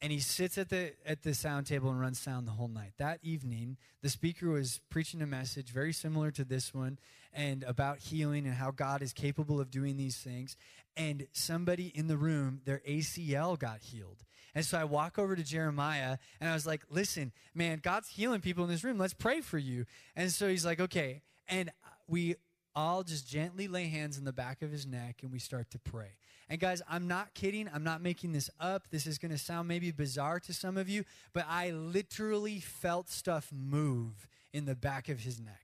and 0.04 0.12
he 0.12 0.20
sits 0.20 0.58
at 0.58 0.68
the 0.68 0.92
at 1.06 1.24
the 1.24 1.34
sound 1.34 1.66
table 1.66 1.89
and 1.89 1.98
runs 2.00 2.20
sound 2.20 2.46
the 2.46 2.52
whole 2.52 2.68
night. 2.68 2.92
That 2.98 3.20
evening, 3.24 3.78
the 4.02 4.10
speaker 4.10 4.50
was 4.50 4.82
preaching 4.89 5.22
a 5.22 5.26
message 5.26 5.70
very 5.70 5.94
similar 5.94 6.30
to 6.32 6.44
this 6.44 6.74
one 6.74 7.00
and 7.34 7.63
about 7.63 8.00
healing 8.00 8.46
and 8.46 8.54
how 8.54 8.72
God 8.72 9.02
is 9.02 9.13
capable 9.13 9.62
of 9.62 9.72
doing 9.72 9.96
these 9.96 10.18
things. 10.18 10.58
And 10.98 11.26
somebody 11.32 11.88
in 11.96 12.08
the 12.08 12.18
room, 12.18 12.60
their 12.66 12.82
ACL 12.86 13.58
got 13.58 13.80
healed. 13.80 14.26
And 14.54 14.66
so 14.66 14.78
I 14.78 14.84
walk 14.84 15.18
over 15.18 15.38
to 15.38 15.44
Jeremiah 15.44 16.18
and 16.42 16.50
I 16.50 16.54
was 16.54 16.68
like, 16.68 16.82
"Listen, 16.89 17.32
man, 17.56 17.80
God's 17.82 18.10
healing 18.10 18.42
people 18.42 18.66
in 18.66 18.70
this 18.70 18.84
room. 18.84 18.98
Let's 18.98 19.13
pray 19.13 19.39
for 19.39 19.58
you." 19.58 19.86
And 20.18 20.34
so 20.34 20.50
he's 20.50 20.66
like, 20.66 20.82
"Okay." 20.82 21.22
And 21.48 21.72
we 22.10 22.36
all 22.76 23.04
just 23.04 23.26
gently 23.26 23.70
lay 23.70 23.88
hands 23.88 24.18
in 24.18 24.26
the 24.26 24.34
back 24.34 24.62
of 24.62 24.70
his 24.70 24.86
neck 24.86 25.24
and 25.24 25.32
we 25.32 25.39
start 25.39 25.70
to 25.72 25.80
pray. 25.80 26.18
And 26.54 26.60
guys, 26.62 26.84
I'm 26.88 27.08
not 27.08 27.34
kidding. 27.34 27.68
I'm 27.74 27.84
not 27.84 28.00
making 28.00 28.32
this 28.32 28.48
up. 28.60 28.88
This 28.92 29.08
is 29.08 29.18
going 29.18 29.32
to 29.32 29.39
sound 29.39 29.68
maybe 29.68 29.89
bizarre 29.89 30.39
to 30.42 30.54
some 30.54 30.78
of 30.78 30.88
you, 30.88 31.04
but 31.34 31.48
I 31.50 31.72
literally 31.72 32.60
felt 32.60 33.10
stuff 33.10 33.50
move 33.52 34.28
in 34.54 34.66
the 34.66 34.76
back 34.76 35.10
of 35.10 35.22
his 35.22 35.39
neck. 35.39 35.63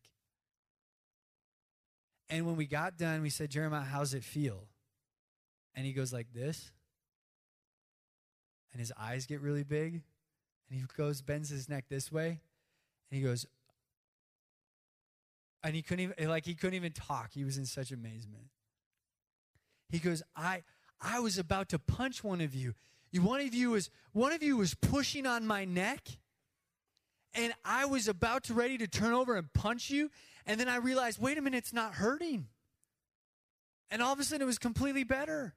And 2.27 2.47
when 2.47 2.55
we 2.55 2.65
got 2.65 2.97
done, 2.97 3.21
we 3.21 3.29
said, 3.29 3.51
Jeremiah, 3.51 3.83
how's 3.83 4.15
it 4.15 4.23
feel? 4.23 4.63
And 5.75 5.85
he 5.85 5.93
goes 5.93 6.11
like 6.11 6.33
this. 6.33 6.71
And 8.71 8.79
his 8.79 8.91
eyes 8.99 9.27
get 9.27 9.41
really 9.41 9.63
big. 9.63 10.01
And 10.71 10.79
he 10.79 10.83
goes, 10.97 11.21
bends 11.21 11.49
his 11.49 11.69
neck 11.69 11.85
this 11.87 12.11
way. 12.11 12.39
And 13.11 13.19
he 13.19 13.21
goes, 13.21 13.45
and 15.63 15.75
he 15.75 15.83
couldn't 15.83 16.13
even 16.17 16.29
like 16.29 16.45
he 16.47 16.55
couldn't 16.55 16.73
even 16.73 16.93
talk. 16.93 17.29
He 17.31 17.43
was 17.43 17.59
in 17.59 17.67
such 17.67 17.91
amazement. 17.91 18.45
He 19.91 19.99
goes, 19.99 20.23
I 20.35 20.63
I 21.01 21.19
was 21.19 21.37
about 21.37 21.69
to 21.69 21.79
punch 21.79 22.23
one 22.23 22.41
of 22.41 22.53
you. 22.53 22.75
One 23.13 23.41
of 23.41 23.53
you 23.53 23.71
was 23.71 23.89
one 24.13 24.31
of 24.33 24.43
you 24.43 24.57
was 24.57 24.75
pushing 24.75 25.25
on 25.25 25.47
my 25.47 25.65
neck, 25.65 26.01
and 27.33 27.53
I 27.65 27.85
was 27.85 28.07
about 28.07 28.43
to 28.45 28.53
ready 28.53 28.77
to 28.77 28.87
turn 28.87 29.13
over 29.13 29.35
and 29.35 29.51
punch 29.53 29.89
you, 29.89 30.11
and 30.45 30.59
then 30.59 30.69
I 30.69 30.77
realized, 30.77 31.19
wait 31.19 31.37
a 31.37 31.41
minute, 31.41 31.57
it's 31.57 31.73
not 31.73 31.95
hurting. 31.95 32.47
And 33.89 34.01
all 34.01 34.13
of 34.13 34.19
a 34.19 34.23
sudden, 34.23 34.43
it 34.43 34.45
was 34.45 34.59
completely 34.59 35.03
better. 35.03 35.55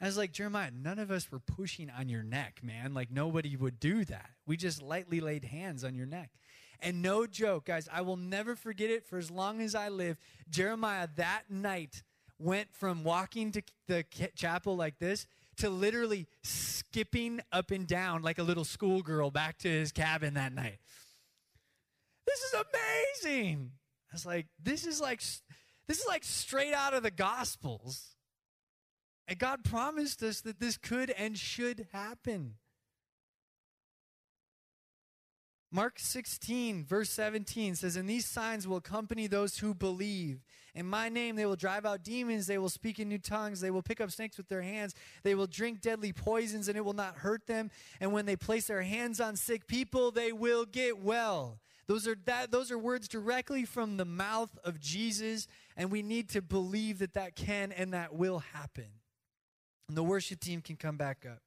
I 0.00 0.06
was 0.06 0.18
like, 0.18 0.32
Jeremiah, 0.32 0.70
none 0.70 0.98
of 0.98 1.10
us 1.10 1.30
were 1.30 1.38
pushing 1.38 1.88
on 1.88 2.08
your 2.10 2.22
neck, 2.22 2.60
man. 2.62 2.92
Like, 2.92 3.10
nobody 3.10 3.56
would 3.56 3.80
do 3.80 4.04
that. 4.04 4.30
We 4.46 4.56
just 4.56 4.82
lightly 4.82 5.20
laid 5.20 5.44
hands 5.44 5.84
on 5.84 5.94
your 5.94 6.06
neck. 6.06 6.30
And 6.80 7.00
no 7.00 7.26
joke, 7.26 7.66
guys, 7.66 7.88
I 7.90 8.02
will 8.02 8.18
never 8.18 8.56
forget 8.56 8.90
it 8.90 9.06
for 9.06 9.16
as 9.16 9.30
long 9.30 9.62
as 9.62 9.74
I 9.74 9.88
live. 9.88 10.18
Jeremiah 10.50 11.08
that 11.16 11.44
night 11.48 12.02
went 12.44 12.68
from 12.74 13.02
walking 13.02 13.50
to 13.52 13.62
the 13.88 14.04
chapel 14.36 14.76
like 14.76 14.98
this 14.98 15.26
to 15.56 15.70
literally 15.70 16.26
skipping 16.42 17.40
up 17.50 17.70
and 17.70 17.86
down 17.86 18.22
like 18.22 18.38
a 18.38 18.42
little 18.42 18.64
schoolgirl 18.64 19.30
back 19.30 19.58
to 19.58 19.68
his 19.68 19.92
cabin 19.92 20.34
that 20.34 20.52
night. 20.52 20.78
This 22.26 22.40
is 22.40 22.54
amazing. 23.24 23.72
I 24.10 24.14
was 24.14 24.26
like, 24.26 24.46
this 24.62 24.86
is 24.86 25.00
like 25.00 25.20
this 25.86 26.00
is 26.00 26.06
like 26.06 26.24
straight 26.24 26.74
out 26.74 26.94
of 26.94 27.02
the 27.02 27.10
gospels. 27.10 28.16
And 29.26 29.38
God 29.38 29.64
promised 29.64 30.22
us 30.22 30.42
that 30.42 30.60
this 30.60 30.76
could 30.76 31.10
and 31.10 31.38
should 31.38 31.86
happen. 31.92 32.54
Mark 35.74 35.98
16, 35.98 36.84
verse 36.84 37.10
17 37.10 37.74
says, 37.74 37.96
And 37.96 38.08
these 38.08 38.26
signs 38.26 38.68
will 38.68 38.76
accompany 38.76 39.26
those 39.26 39.58
who 39.58 39.74
believe. 39.74 40.44
In 40.72 40.86
my 40.86 41.08
name, 41.08 41.34
they 41.34 41.46
will 41.46 41.56
drive 41.56 41.84
out 41.84 42.04
demons. 42.04 42.46
They 42.46 42.58
will 42.58 42.68
speak 42.68 43.00
in 43.00 43.08
new 43.08 43.18
tongues. 43.18 43.60
They 43.60 43.72
will 43.72 43.82
pick 43.82 44.00
up 44.00 44.12
snakes 44.12 44.36
with 44.36 44.48
their 44.48 44.62
hands. 44.62 44.94
They 45.24 45.34
will 45.34 45.48
drink 45.48 45.80
deadly 45.80 46.12
poisons, 46.12 46.68
and 46.68 46.78
it 46.78 46.84
will 46.84 46.92
not 46.92 47.16
hurt 47.16 47.48
them. 47.48 47.72
And 48.00 48.12
when 48.12 48.24
they 48.24 48.36
place 48.36 48.68
their 48.68 48.82
hands 48.82 49.20
on 49.20 49.34
sick 49.34 49.66
people, 49.66 50.12
they 50.12 50.30
will 50.30 50.64
get 50.64 51.00
well. 51.00 51.58
Those 51.88 52.06
are, 52.06 52.14
that, 52.26 52.52
those 52.52 52.70
are 52.70 52.78
words 52.78 53.08
directly 53.08 53.64
from 53.64 53.96
the 53.96 54.04
mouth 54.04 54.56
of 54.62 54.78
Jesus, 54.78 55.48
and 55.76 55.90
we 55.90 56.02
need 56.02 56.28
to 56.30 56.40
believe 56.40 57.00
that 57.00 57.14
that 57.14 57.34
can 57.34 57.72
and 57.72 57.92
that 57.94 58.14
will 58.14 58.38
happen. 58.38 58.86
And 59.88 59.96
the 59.96 60.04
worship 60.04 60.38
team 60.38 60.60
can 60.60 60.76
come 60.76 60.96
back 60.96 61.26
up. 61.28 61.40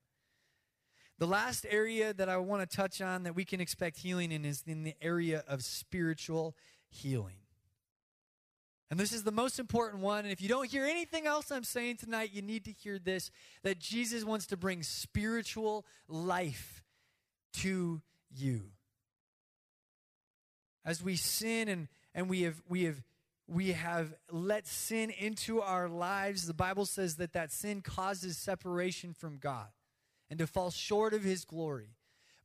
The 1.19 1.27
last 1.27 1.65
area 1.69 2.13
that 2.13 2.29
I 2.29 2.37
want 2.37 2.69
to 2.69 2.75
touch 2.75 3.01
on 3.01 3.23
that 3.23 3.35
we 3.35 3.43
can 3.43 3.59
expect 3.59 3.97
healing 3.97 4.31
in 4.31 4.45
is 4.45 4.63
in 4.67 4.83
the 4.83 4.93
area 5.01 5.43
of 5.47 5.63
spiritual 5.63 6.55
healing. 6.89 7.37
And 8.89 8.99
this 8.99 9.11
is 9.11 9.23
the 9.23 9.31
most 9.31 9.59
important 9.59 10.01
one. 10.01 10.19
And 10.19 10.31
if 10.31 10.41
you 10.41 10.47
don't 10.47 10.69
hear 10.69 10.85
anything 10.85 11.25
else 11.25 11.51
I'm 11.51 11.63
saying 11.63 11.97
tonight, 11.97 12.29
you 12.33 12.41
need 12.41 12.65
to 12.65 12.71
hear 12.71 12.99
this 12.99 13.31
that 13.63 13.79
Jesus 13.79 14.23
wants 14.23 14.45
to 14.47 14.57
bring 14.57 14.83
spiritual 14.83 15.85
life 16.07 16.83
to 17.53 18.01
you. 18.29 18.61
As 20.85 21.03
we 21.03 21.15
sin 21.15 21.67
and, 21.67 21.87
and 22.13 22.29
we 22.29 22.43
have 22.43 22.61
we 22.69 22.83
have 22.83 23.03
we 23.47 23.71
have 23.71 24.13
let 24.31 24.67
sin 24.67 25.09
into 25.09 25.61
our 25.61 25.89
lives, 25.89 26.45
the 26.45 26.53
Bible 26.53 26.85
says 26.85 27.15
that 27.15 27.33
that 27.33 27.51
sin 27.51 27.81
causes 27.81 28.37
separation 28.37 29.13
from 29.13 29.37
God 29.37 29.67
and 30.29 30.39
to 30.39 30.47
fall 30.47 30.71
short 30.71 31.13
of 31.13 31.23
his 31.23 31.45
glory. 31.45 31.95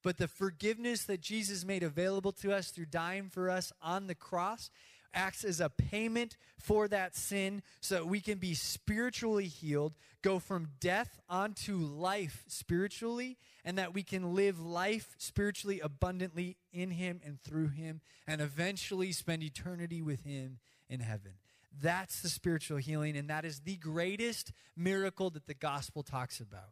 But 0.03 0.19
the 0.19 0.29
forgiveness 0.29 1.05
that 1.05 1.21
Jesus 1.21 1.65
made 1.65 1.83
available 1.83 2.33
to 2.33 2.53
us 2.53 2.71
through 2.71 2.87
dying 2.87 3.29
for 3.29 3.49
us 3.49 3.73
on 3.81 4.09
the 4.09 4.15
cross 4.15 4.71
acts 5.15 5.45
as 5.45 5.61
a 5.61 5.69
payment 5.69 6.37
for 6.59 6.89
that 6.89 7.15
sin 7.15 7.63
so 7.81 7.97
that 7.97 8.07
we 8.07 8.21
can 8.21 8.39
be 8.39 8.55
spiritually 8.55 9.47
healed, 9.47 9.95
go 10.23 10.39
from 10.39 10.71
death 10.81 11.21
onto 11.29 11.77
life 11.77 12.45
spiritually, 12.49 13.37
and 13.65 13.79
that 13.79 13.95
we 13.95 14.03
can 14.03 14.35
live 14.35 14.59
life 14.61 15.15
spiritually 15.19 15.81
abundantly 15.81 16.57
in 16.73 16.91
Him 16.91 17.21
and 17.25 17.41
through 17.43 17.69
Him, 17.69 18.01
and 18.27 18.41
eventually 18.41 19.13
spend 19.13 19.43
eternity 19.43 20.03
with 20.03 20.25
Him 20.25 20.59
in 20.89 21.01
heaven. 21.01 21.33
That's 21.81 22.21
the 22.21 22.29
spiritual 22.29 22.79
healing, 22.79 23.17
and 23.17 23.31
that 23.31 23.45
is 23.45 23.61
the 23.61 23.77
greatest 23.77 24.53
miracle 24.77 25.31
that 25.31 25.47
the 25.47 25.55
gospel 25.55 26.03
talks 26.03 26.41
about. 26.41 26.71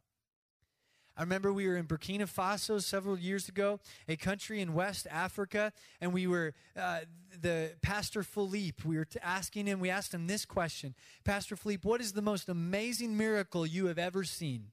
I 1.21 1.23
remember 1.23 1.53
we 1.53 1.69
were 1.69 1.77
in 1.77 1.85
Burkina 1.85 2.23
Faso 2.23 2.83
several 2.83 3.19
years 3.19 3.47
ago, 3.47 3.79
a 4.09 4.17
country 4.17 4.63
in 4.63 4.73
West 4.73 5.07
Africa, 5.11 5.71
and 6.01 6.15
we 6.15 6.27
were, 6.27 6.55
uh, 6.75 7.01
the 7.39 7.73
Pastor 7.83 8.23
Philippe, 8.23 8.89
we 8.89 8.97
were 8.97 9.07
asking 9.21 9.67
him, 9.67 9.81
we 9.81 9.91
asked 9.91 10.15
him 10.15 10.27
this 10.27 10.47
question 10.47 10.95
Pastor 11.23 11.57
Philippe, 11.57 11.87
what 11.87 12.01
is 12.01 12.15
the 12.15 12.23
most 12.23 12.49
amazing 12.49 13.19
miracle 13.19 13.67
you 13.67 13.85
have 13.89 13.99
ever 13.99 14.25
seen? 14.25 14.69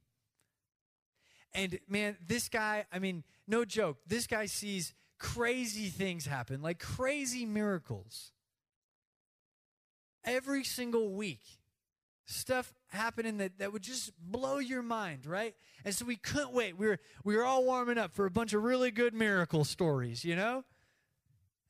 And 1.54 1.80
man, 1.90 2.16
this 2.26 2.48
guy, 2.48 2.86
I 2.94 3.00
mean, 3.00 3.26
no 3.46 3.66
joke, 3.66 3.98
this 4.08 4.26
guy 4.26 4.46
sees 4.46 4.94
crazy 5.20 5.90
things 5.90 6.28
happen, 6.28 6.62
like 6.62 6.80
crazy 6.80 7.46
miracles. 7.46 8.32
Every 10.24 10.64
single 10.64 11.12
week 11.12 11.42
stuff 12.28 12.74
happening 12.90 13.38
that, 13.38 13.58
that 13.58 13.74
would 13.74 13.82
just 13.82 14.12
blow 14.20 14.60
your 14.60 14.84
mind, 14.84 15.26
right? 15.26 15.56
And 15.84 15.96
so 15.96 16.06
we 16.06 16.18
couldn't 16.18 16.54
wait. 16.54 16.78
We 16.78 16.88
were, 16.88 17.00
we 17.24 17.36
were 17.36 17.46
all 17.46 17.64
warming 17.64 17.98
up 17.98 18.14
for 18.14 18.26
a 18.26 18.32
bunch 18.32 18.54
of 18.54 18.64
really 18.64 18.92
good 18.92 19.14
miracle 19.14 19.64
stories, 19.64 20.24
you 20.24 20.36
know? 20.36 20.64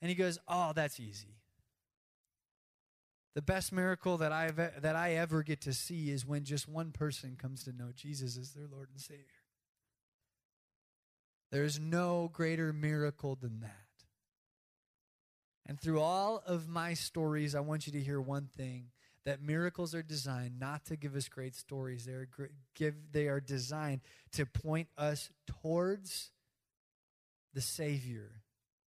And 0.01 0.09
he 0.09 0.15
goes, 0.15 0.39
Oh, 0.47 0.73
that's 0.75 0.99
easy. 0.99 1.35
The 3.35 3.41
best 3.43 3.71
miracle 3.71 4.17
that, 4.17 4.31
I've, 4.31 4.55
that 4.55 4.95
I 4.95 5.13
ever 5.13 5.43
get 5.43 5.61
to 5.61 5.73
see 5.73 6.09
is 6.09 6.25
when 6.25 6.43
just 6.43 6.67
one 6.67 6.91
person 6.91 7.37
comes 7.39 7.63
to 7.65 7.71
know 7.71 7.91
Jesus 7.95 8.35
as 8.35 8.53
their 8.53 8.65
Lord 8.67 8.89
and 8.91 8.99
Savior. 8.99 9.25
There 11.51 11.63
is 11.63 11.79
no 11.79 12.31
greater 12.33 12.73
miracle 12.73 13.37
than 13.39 13.59
that. 13.59 13.71
And 15.67 15.79
through 15.79 15.99
all 15.99 16.41
of 16.47 16.67
my 16.67 16.95
stories, 16.95 17.53
I 17.53 17.59
want 17.59 17.85
you 17.85 17.93
to 17.93 18.01
hear 18.01 18.19
one 18.19 18.47
thing 18.57 18.87
that 19.27 19.41
miracles 19.41 19.93
are 19.93 20.01
designed 20.01 20.57
not 20.57 20.85
to 20.85 20.95
give 20.95 21.13
us 21.13 21.27
great 21.27 21.53
stories. 21.53 22.05
They 22.05 22.13
are, 22.13 22.29
give, 22.75 22.95
they 23.11 23.27
are 23.27 23.41
designed 23.41 23.99
to 24.31 24.45
point 24.45 24.87
us 24.97 25.29
towards 25.61 26.31
the 27.53 27.59
Savior 27.59 28.43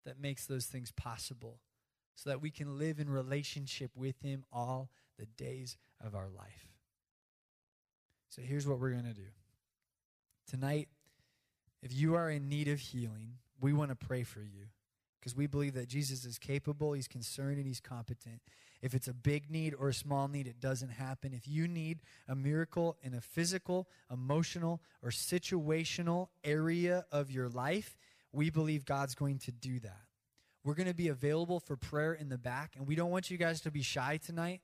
that 0.06 0.20
makes 0.20 0.46
those 0.46 0.66
things 0.66 0.92
possible 0.92 1.58
so 2.14 2.30
that 2.30 2.40
we 2.40 2.52
can 2.52 2.78
live 2.78 3.00
in 3.00 3.10
relationship 3.10 3.90
with 3.96 4.14
Him 4.22 4.44
all 4.52 4.90
the 5.18 5.26
days 5.26 5.76
of 6.00 6.14
our 6.14 6.28
life. 6.28 6.68
So 8.30 8.40
here's 8.40 8.64
what 8.64 8.78
we're 8.78 8.92
going 8.92 9.06
to 9.06 9.14
do. 9.14 9.30
Tonight, 10.48 10.86
if 11.82 11.92
you 11.92 12.14
are 12.14 12.30
in 12.30 12.48
need 12.48 12.68
of 12.68 12.78
healing, 12.78 13.38
we 13.60 13.72
want 13.72 13.90
to 13.90 13.96
pray 13.96 14.22
for 14.22 14.42
you 14.42 14.66
because 15.18 15.34
we 15.34 15.48
believe 15.48 15.74
that 15.74 15.88
Jesus 15.88 16.24
is 16.24 16.38
capable, 16.38 16.92
He's 16.92 17.08
concerned, 17.08 17.56
and 17.56 17.66
He's 17.66 17.80
competent. 17.80 18.40
If 18.80 18.94
it's 18.94 19.08
a 19.08 19.14
big 19.14 19.50
need 19.50 19.74
or 19.78 19.88
a 19.88 19.94
small 19.94 20.28
need, 20.28 20.46
it 20.46 20.60
doesn't 20.60 20.90
happen. 20.90 21.32
If 21.32 21.48
you 21.48 21.66
need 21.66 21.98
a 22.28 22.34
miracle 22.34 22.96
in 23.02 23.14
a 23.14 23.20
physical, 23.20 23.88
emotional, 24.10 24.80
or 25.02 25.10
situational 25.10 26.28
area 26.44 27.04
of 27.10 27.30
your 27.30 27.48
life, 27.48 27.96
we 28.32 28.50
believe 28.50 28.84
God's 28.84 29.14
going 29.14 29.38
to 29.40 29.52
do 29.52 29.80
that. 29.80 30.02
We're 30.64 30.74
going 30.74 30.88
to 30.88 30.94
be 30.94 31.08
available 31.08 31.60
for 31.60 31.76
prayer 31.76 32.12
in 32.12 32.28
the 32.28 32.38
back, 32.38 32.74
and 32.76 32.86
we 32.86 32.94
don't 32.94 33.10
want 33.10 33.30
you 33.30 33.38
guys 33.38 33.60
to 33.62 33.70
be 33.70 33.82
shy 33.82 34.18
tonight. 34.24 34.60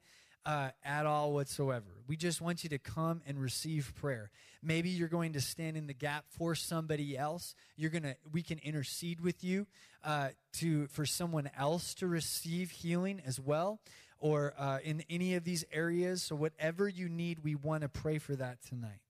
Uh, 0.46 0.68
at 0.84 1.06
all 1.06 1.32
whatsoever. 1.32 1.86
We 2.06 2.18
just 2.18 2.42
want 2.42 2.64
you 2.64 2.68
to 2.68 2.78
come 2.78 3.22
and 3.26 3.40
receive 3.40 3.94
prayer. 3.98 4.30
Maybe 4.62 4.90
you're 4.90 5.08
going 5.08 5.32
to 5.32 5.40
stand 5.40 5.74
in 5.78 5.86
the 5.86 5.94
gap 5.94 6.26
for 6.28 6.54
somebody 6.54 7.16
else. 7.16 7.54
You're 7.76 7.88
gonna. 7.88 8.16
We 8.30 8.42
can 8.42 8.58
intercede 8.58 9.22
with 9.22 9.42
you 9.42 9.66
uh, 10.04 10.28
to 10.58 10.86
for 10.88 11.06
someone 11.06 11.48
else 11.56 11.94
to 11.94 12.06
receive 12.06 12.70
healing 12.70 13.22
as 13.24 13.40
well 13.40 13.80
or 14.24 14.54
uh, 14.58 14.78
in 14.82 15.02
any 15.10 15.34
of 15.34 15.44
these 15.44 15.64
areas. 15.70 16.22
So, 16.22 16.34
whatever 16.34 16.88
you 16.88 17.08
need, 17.08 17.40
we 17.44 17.54
want 17.54 17.82
to 17.82 17.90
pray 17.90 18.18
for 18.18 18.34
that 18.36 18.58
tonight. 18.62 19.00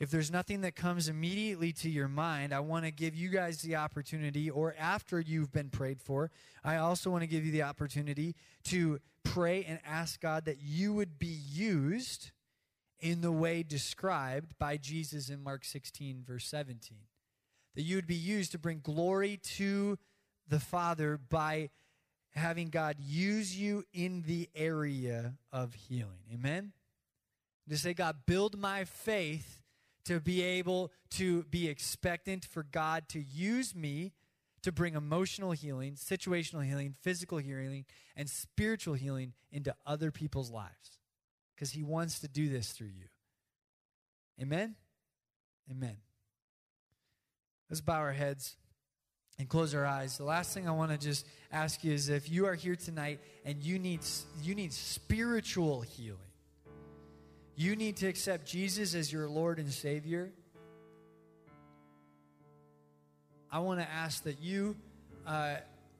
If 0.00 0.10
there's 0.10 0.30
nothing 0.30 0.62
that 0.62 0.74
comes 0.74 1.08
immediately 1.08 1.72
to 1.74 1.90
your 1.90 2.08
mind, 2.08 2.52
I 2.52 2.60
want 2.60 2.84
to 2.84 2.90
give 2.90 3.14
you 3.14 3.28
guys 3.28 3.62
the 3.62 3.76
opportunity, 3.76 4.50
or 4.50 4.74
after 4.78 5.20
you've 5.20 5.52
been 5.52 5.68
prayed 5.68 6.00
for, 6.00 6.30
I 6.64 6.76
also 6.76 7.10
want 7.10 7.22
to 7.22 7.26
give 7.26 7.44
you 7.44 7.52
the 7.52 7.62
opportunity 7.62 8.34
to 8.64 9.00
pray 9.24 9.64
and 9.64 9.80
ask 9.84 10.20
God 10.20 10.44
that 10.44 10.58
you 10.60 10.94
would 10.94 11.18
be 11.18 11.26
used 11.26 12.30
in 13.00 13.20
the 13.20 13.32
way 13.32 13.62
described 13.62 14.54
by 14.58 14.76
Jesus 14.76 15.28
in 15.28 15.42
Mark 15.42 15.64
16, 15.64 16.22
verse 16.26 16.46
17. 16.46 16.98
That 17.74 17.82
you 17.82 17.96
would 17.96 18.06
be 18.06 18.14
used 18.14 18.52
to 18.52 18.58
bring 18.58 18.80
glory 18.82 19.38
to 19.56 19.98
the 20.48 20.60
Father 20.60 21.18
by 21.18 21.70
having 22.34 22.68
God 22.68 22.96
use 22.98 23.56
you 23.56 23.84
in 23.92 24.22
the 24.22 24.48
area 24.54 25.34
of 25.52 25.74
healing. 25.74 26.22
Amen? 26.32 26.72
To 27.68 27.76
say, 27.76 27.94
God, 27.94 28.16
build 28.26 28.58
my 28.58 28.84
faith 28.84 29.62
to 30.04 30.20
be 30.20 30.42
able 30.42 30.92
to 31.10 31.44
be 31.44 31.68
expectant 31.68 32.44
for 32.44 32.62
God 32.62 33.08
to 33.10 33.20
use 33.20 33.74
me 33.74 34.12
to 34.64 34.72
bring 34.72 34.94
emotional 34.94 35.52
healing, 35.52 35.94
situational 35.94 36.64
healing, 36.64 36.94
physical 37.02 37.38
healing, 37.38 37.84
and 38.16 38.28
spiritual 38.28 38.94
healing 38.94 39.32
into 39.52 39.74
other 39.86 40.10
people's 40.10 40.50
lives. 40.50 40.98
Because 41.54 41.70
He 41.70 41.82
wants 41.82 42.20
to 42.20 42.28
do 42.28 42.48
this 42.48 42.72
through 42.72 42.88
you. 42.88 43.06
Amen? 44.40 44.74
Amen. 45.70 45.96
Let's 47.70 47.80
bow 47.80 47.98
our 47.98 48.12
heads 48.12 48.56
and 49.38 49.48
close 49.48 49.74
our 49.74 49.86
eyes. 49.86 50.18
The 50.18 50.24
last 50.24 50.54
thing 50.54 50.68
I 50.68 50.72
want 50.72 50.92
to 50.92 50.98
just 50.98 51.26
ask 51.50 51.82
you 51.82 51.92
is 51.92 52.08
if 52.08 52.30
you 52.30 52.46
are 52.46 52.54
here 52.54 52.76
tonight 52.76 53.20
and 53.44 53.62
you 53.62 53.78
need 53.78 54.00
you 54.42 54.54
need 54.54 54.72
spiritual 54.72 55.80
healing. 55.80 56.18
You 57.56 57.76
need 57.76 57.96
to 57.98 58.08
accept 58.08 58.46
Jesus 58.46 58.94
as 58.94 59.12
your 59.12 59.28
Lord 59.28 59.58
and 59.58 59.72
Savior. 59.72 60.32
I 63.54 63.60
want 63.60 63.78
to 63.78 63.88
ask 63.88 64.24
that 64.24 64.42
you 64.42 64.74
uh, 65.24 65.58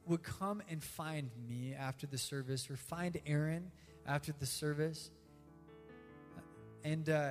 would 0.09 0.25
come 0.25 0.61
and 0.69 0.83
find 0.83 1.31
me 1.49 1.73
after 1.79 2.05
the 2.05 2.19
service 2.19 2.69
or 2.69 2.75
find 2.75 3.17
Aaron 3.29 3.71
after 4.09 4.33
the 4.33 4.45
service. 4.45 5.09
And 6.83 7.09
uh, 7.09 7.31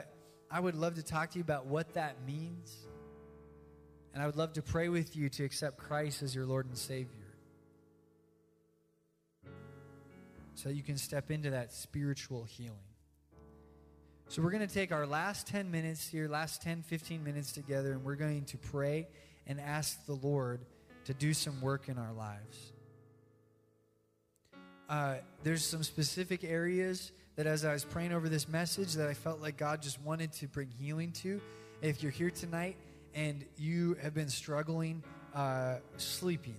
I 0.49 0.61
would 0.61 0.75
love 0.75 0.95
to 0.95 1.03
talk 1.03 1.31
to 1.31 1.39
you 1.39 1.43
about 1.43 1.65
what 1.65 1.95
that 1.95 2.25
means. 2.25 2.73
And 4.13 4.23
I 4.23 4.25
would 4.25 4.37
love 4.37 4.53
to 4.53 4.61
pray 4.61 4.87
with 4.87 5.13
you 5.13 5.27
to 5.27 5.43
accept 5.43 5.77
Christ 5.77 6.23
as 6.23 6.33
your 6.33 6.45
Lord 6.45 6.67
and 6.67 6.77
Savior. 6.77 7.09
So 10.55 10.69
you 10.69 10.83
can 10.83 10.97
step 10.97 11.31
into 11.31 11.49
that 11.49 11.73
spiritual 11.73 12.45
healing. 12.45 12.77
So 14.29 14.41
we're 14.41 14.51
going 14.51 14.65
to 14.65 14.73
take 14.73 14.93
our 14.93 15.05
last 15.05 15.47
10 15.47 15.69
minutes 15.69 16.07
here, 16.07 16.29
last 16.29 16.61
10, 16.61 16.83
15 16.83 17.25
minutes 17.25 17.51
together, 17.51 17.91
and 17.91 18.05
we're 18.05 18.15
going 18.15 18.45
to 18.45 18.57
pray 18.57 19.09
and 19.47 19.59
ask 19.59 20.05
the 20.05 20.13
Lord 20.13 20.61
to 21.05 21.13
do 21.13 21.33
some 21.33 21.59
work 21.61 21.89
in 21.89 21.97
our 21.97 22.13
lives. 22.13 22.71
Uh, 24.89 25.15
there's 25.43 25.63
some 25.65 25.83
specific 25.83 26.43
areas 26.43 27.11
that 27.35 27.47
as 27.47 27.65
I 27.65 27.73
was 27.73 27.83
praying 27.83 28.13
over 28.13 28.29
this 28.29 28.47
message 28.47 28.93
that 28.93 29.09
I 29.09 29.13
felt 29.13 29.41
like 29.41 29.57
God 29.57 29.81
just 29.81 29.99
wanted 30.01 30.31
to 30.33 30.47
bring 30.47 30.69
healing 30.69 31.11
to. 31.23 31.41
If 31.81 32.03
you're 32.03 32.11
here 32.11 32.29
tonight 32.29 32.77
and 33.15 33.43
you 33.57 33.95
have 34.01 34.13
been 34.13 34.29
struggling 34.29 35.03
uh, 35.33 35.77
sleeping, 35.97 36.55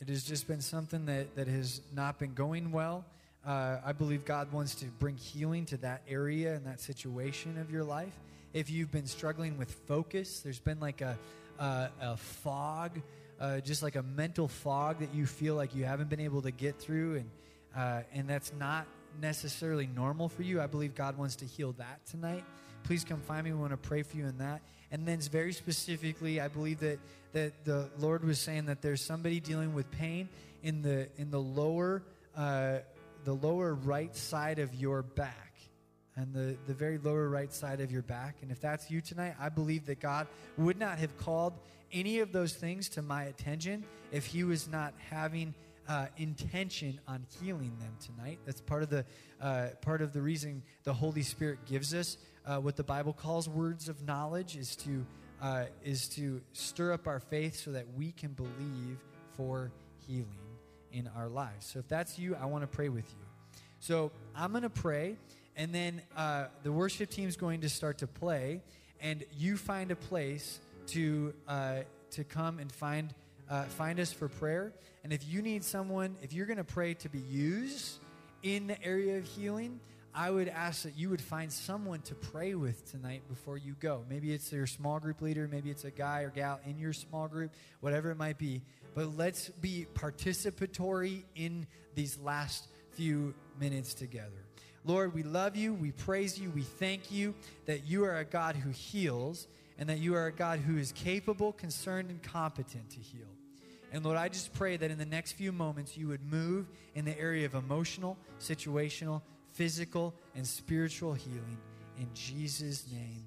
it 0.00 0.08
has 0.08 0.24
just 0.24 0.46
been 0.46 0.60
something 0.60 1.06
that, 1.06 1.34
that 1.36 1.48
has 1.48 1.80
not 1.92 2.18
been 2.18 2.34
going 2.34 2.72
well. 2.72 3.04
Uh, 3.44 3.78
I 3.84 3.92
believe 3.92 4.24
God 4.24 4.52
wants 4.52 4.74
to 4.76 4.86
bring 4.86 5.16
healing 5.16 5.66
to 5.66 5.76
that 5.78 6.02
area 6.08 6.54
and 6.54 6.66
that 6.66 6.80
situation 6.80 7.58
of 7.58 7.70
your 7.70 7.82
life. 7.82 8.14
If 8.52 8.70
you've 8.70 8.90
been 8.90 9.06
struggling 9.06 9.58
with 9.58 9.70
focus, 9.86 10.40
there's 10.40 10.60
been 10.60 10.80
like 10.80 11.00
a, 11.00 11.18
a, 11.58 11.88
a 12.00 12.16
fog, 12.16 13.00
uh, 13.40 13.60
just 13.60 13.82
like 13.82 13.96
a 13.96 14.02
mental 14.02 14.48
fog 14.48 15.00
that 15.00 15.14
you 15.14 15.26
feel 15.26 15.54
like 15.54 15.74
you 15.74 15.84
haven't 15.84 16.10
been 16.10 16.20
able 16.20 16.42
to 16.42 16.50
get 16.50 16.78
through, 16.78 17.16
and 17.16 17.30
uh, 17.76 18.02
and 18.12 18.28
that's 18.28 18.52
not 18.58 18.86
necessarily 19.20 19.86
normal 19.86 20.28
for 20.28 20.42
you. 20.42 20.60
I 20.60 20.66
believe 20.66 20.94
God 20.94 21.16
wants 21.16 21.36
to 21.36 21.46
heal 21.46 21.72
that 21.78 22.04
tonight 22.06 22.44
please 22.84 23.04
come 23.04 23.20
find 23.20 23.44
me. 23.44 23.52
We 23.52 23.58
want 23.58 23.72
to 23.72 23.76
pray 23.76 24.02
for 24.02 24.16
you 24.16 24.26
in 24.26 24.38
that. 24.38 24.62
And 24.90 25.06
then, 25.06 25.20
very 25.20 25.52
specifically, 25.52 26.40
I 26.40 26.48
believe 26.48 26.80
that 26.80 26.98
that 27.32 27.64
the 27.64 27.88
Lord 27.98 28.24
was 28.24 28.38
saying 28.38 28.66
that 28.66 28.82
there's 28.82 29.00
somebody 29.00 29.40
dealing 29.40 29.74
with 29.74 29.90
pain 29.90 30.28
in 30.62 30.82
the 30.82 31.08
in 31.16 31.30
the 31.30 31.40
lower 31.40 32.02
uh, 32.36 32.78
the 33.24 33.32
lower 33.32 33.74
right 33.74 34.14
side 34.14 34.58
of 34.58 34.74
your 34.74 35.02
back. 35.02 35.51
And 36.16 36.32
the, 36.34 36.56
the 36.66 36.74
very 36.74 36.98
lower 36.98 37.28
right 37.28 37.52
side 37.52 37.80
of 37.80 37.90
your 37.90 38.02
back. 38.02 38.36
And 38.42 38.50
if 38.50 38.60
that's 38.60 38.90
you 38.90 39.00
tonight, 39.00 39.34
I 39.40 39.48
believe 39.48 39.86
that 39.86 40.00
God 40.00 40.26
would 40.58 40.78
not 40.78 40.98
have 40.98 41.16
called 41.16 41.54
any 41.92 42.20
of 42.20 42.32
those 42.32 42.52
things 42.54 42.88
to 42.90 43.02
my 43.02 43.24
attention 43.24 43.84
if 44.10 44.26
He 44.26 44.44
was 44.44 44.68
not 44.68 44.94
having 45.10 45.54
uh, 45.88 46.06
intention 46.16 47.00
on 47.08 47.24
healing 47.40 47.72
them 47.80 47.96
tonight. 48.00 48.38
That's 48.46 48.60
part 48.60 48.82
of 48.82 48.90
the 48.90 49.04
uh, 49.40 49.68
part 49.80 50.02
of 50.02 50.12
the 50.12 50.22
reason 50.22 50.62
the 50.84 50.92
Holy 50.94 51.22
Spirit 51.22 51.58
gives 51.66 51.92
us 51.92 52.16
uh, 52.46 52.58
what 52.58 52.76
the 52.76 52.84
Bible 52.84 53.12
calls 53.12 53.48
words 53.48 53.88
of 53.88 54.06
knowledge 54.06 54.56
is 54.56 54.76
to 54.76 55.04
uh, 55.42 55.64
is 55.84 56.08
to 56.10 56.40
stir 56.52 56.92
up 56.92 57.06
our 57.06 57.18
faith 57.20 57.56
so 57.56 57.72
that 57.72 57.86
we 57.96 58.12
can 58.12 58.32
believe 58.32 58.98
for 59.36 59.72
healing 60.06 60.28
in 60.92 61.10
our 61.16 61.28
lives. 61.28 61.66
So 61.66 61.80
if 61.80 61.88
that's 61.88 62.18
you, 62.18 62.36
I 62.36 62.46
want 62.46 62.62
to 62.62 62.68
pray 62.68 62.88
with 62.88 63.08
you. 63.10 63.26
So 63.80 64.12
I'm 64.36 64.52
going 64.52 64.62
to 64.62 64.70
pray, 64.70 65.16
and 65.56 65.74
then 65.74 66.02
uh, 66.16 66.46
the 66.62 66.72
worship 66.72 67.10
team 67.10 67.28
is 67.28 67.36
going 67.36 67.60
to 67.62 67.68
start 67.68 67.98
to 67.98 68.06
play, 68.06 68.62
and 69.00 69.24
you 69.36 69.56
find 69.56 69.90
a 69.90 69.96
place 69.96 70.60
to 70.88 71.34
uh, 71.48 71.80
to 72.12 72.24
come 72.24 72.58
and 72.58 72.70
find 72.70 73.14
uh, 73.50 73.64
find 73.64 74.00
us 74.00 74.12
for 74.12 74.28
prayer. 74.28 74.72
And 75.04 75.12
if 75.12 75.26
you 75.28 75.42
need 75.42 75.64
someone, 75.64 76.16
if 76.22 76.32
you're 76.32 76.46
going 76.46 76.58
to 76.58 76.64
pray 76.64 76.94
to 76.94 77.08
be 77.08 77.18
used 77.18 77.98
in 78.42 78.66
the 78.66 78.82
area 78.82 79.18
of 79.18 79.24
healing, 79.24 79.80
I 80.14 80.30
would 80.30 80.48
ask 80.48 80.82
that 80.82 80.96
you 80.96 81.08
would 81.08 81.20
find 81.20 81.50
someone 81.50 82.00
to 82.02 82.14
pray 82.14 82.54
with 82.54 82.90
tonight 82.90 83.22
before 83.28 83.56
you 83.56 83.74
go. 83.80 84.04
Maybe 84.10 84.32
it's 84.32 84.52
your 84.52 84.66
small 84.66 85.00
group 85.00 85.22
leader, 85.22 85.48
maybe 85.50 85.70
it's 85.70 85.84
a 85.84 85.90
guy 85.90 86.20
or 86.20 86.30
gal 86.30 86.60
in 86.66 86.78
your 86.78 86.92
small 86.92 87.28
group, 87.28 87.52
whatever 87.80 88.10
it 88.10 88.16
might 88.16 88.38
be. 88.38 88.60
But 88.94 89.16
let's 89.16 89.48
be 89.48 89.86
participatory 89.94 91.22
in 91.34 91.66
these 91.94 92.18
last 92.18 92.68
few 92.92 93.34
minutes 93.58 93.94
together. 93.94 94.44
Lord, 94.84 95.14
we 95.14 95.22
love 95.22 95.56
you, 95.56 95.74
we 95.74 95.92
praise 95.92 96.38
you, 96.38 96.50
we 96.50 96.62
thank 96.62 97.12
you 97.12 97.34
that 97.66 97.86
you 97.86 98.04
are 98.04 98.18
a 98.18 98.24
God 98.24 98.56
who 98.56 98.70
heals 98.70 99.46
and 99.78 99.88
that 99.88 99.98
you 99.98 100.14
are 100.14 100.26
a 100.26 100.32
God 100.32 100.58
who 100.58 100.76
is 100.76 100.92
capable, 100.92 101.52
concerned, 101.52 102.10
and 102.10 102.22
competent 102.22 102.90
to 102.90 102.98
heal. 102.98 103.26
And 103.92 104.04
Lord, 104.04 104.16
I 104.16 104.28
just 104.28 104.52
pray 104.54 104.76
that 104.76 104.90
in 104.90 104.98
the 104.98 105.06
next 105.06 105.32
few 105.32 105.52
moments 105.52 105.96
you 105.96 106.08
would 106.08 106.24
move 106.24 106.66
in 106.94 107.04
the 107.04 107.18
area 107.18 107.46
of 107.46 107.54
emotional, 107.54 108.16
situational, 108.40 109.22
physical, 109.52 110.14
and 110.34 110.46
spiritual 110.46 111.14
healing. 111.14 111.58
In 111.98 112.08
Jesus' 112.14 112.86
name, 112.90 113.24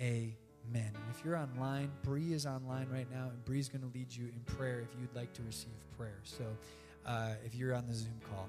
amen. 0.00 0.32
And 0.94 1.14
if 1.14 1.24
you're 1.24 1.36
online, 1.36 1.90
Bree 2.02 2.32
is 2.32 2.46
online 2.46 2.88
right 2.90 3.10
now, 3.12 3.28
and 3.28 3.44
Bree's 3.44 3.68
going 3.68 3.82
to 3.82 3.90
lead 3.96 4.12
you 4.12 4.24
in 4.24 4.56
prayer 4.56 4.80
if 4.80 4.88
you'd 4.98 5.14
like 5.14 5.32
to 5.34 5.42
receive 5.42 5.72
prayer. 5.96 6.20
So 6.24 6.44
uh, 7.06 7.34
if 7.44 7.54
you're 7.54 7.74
on 7.74 7.86
the 7.86 7.94
Zoom 7.94 8.18
call. 8.30 8.48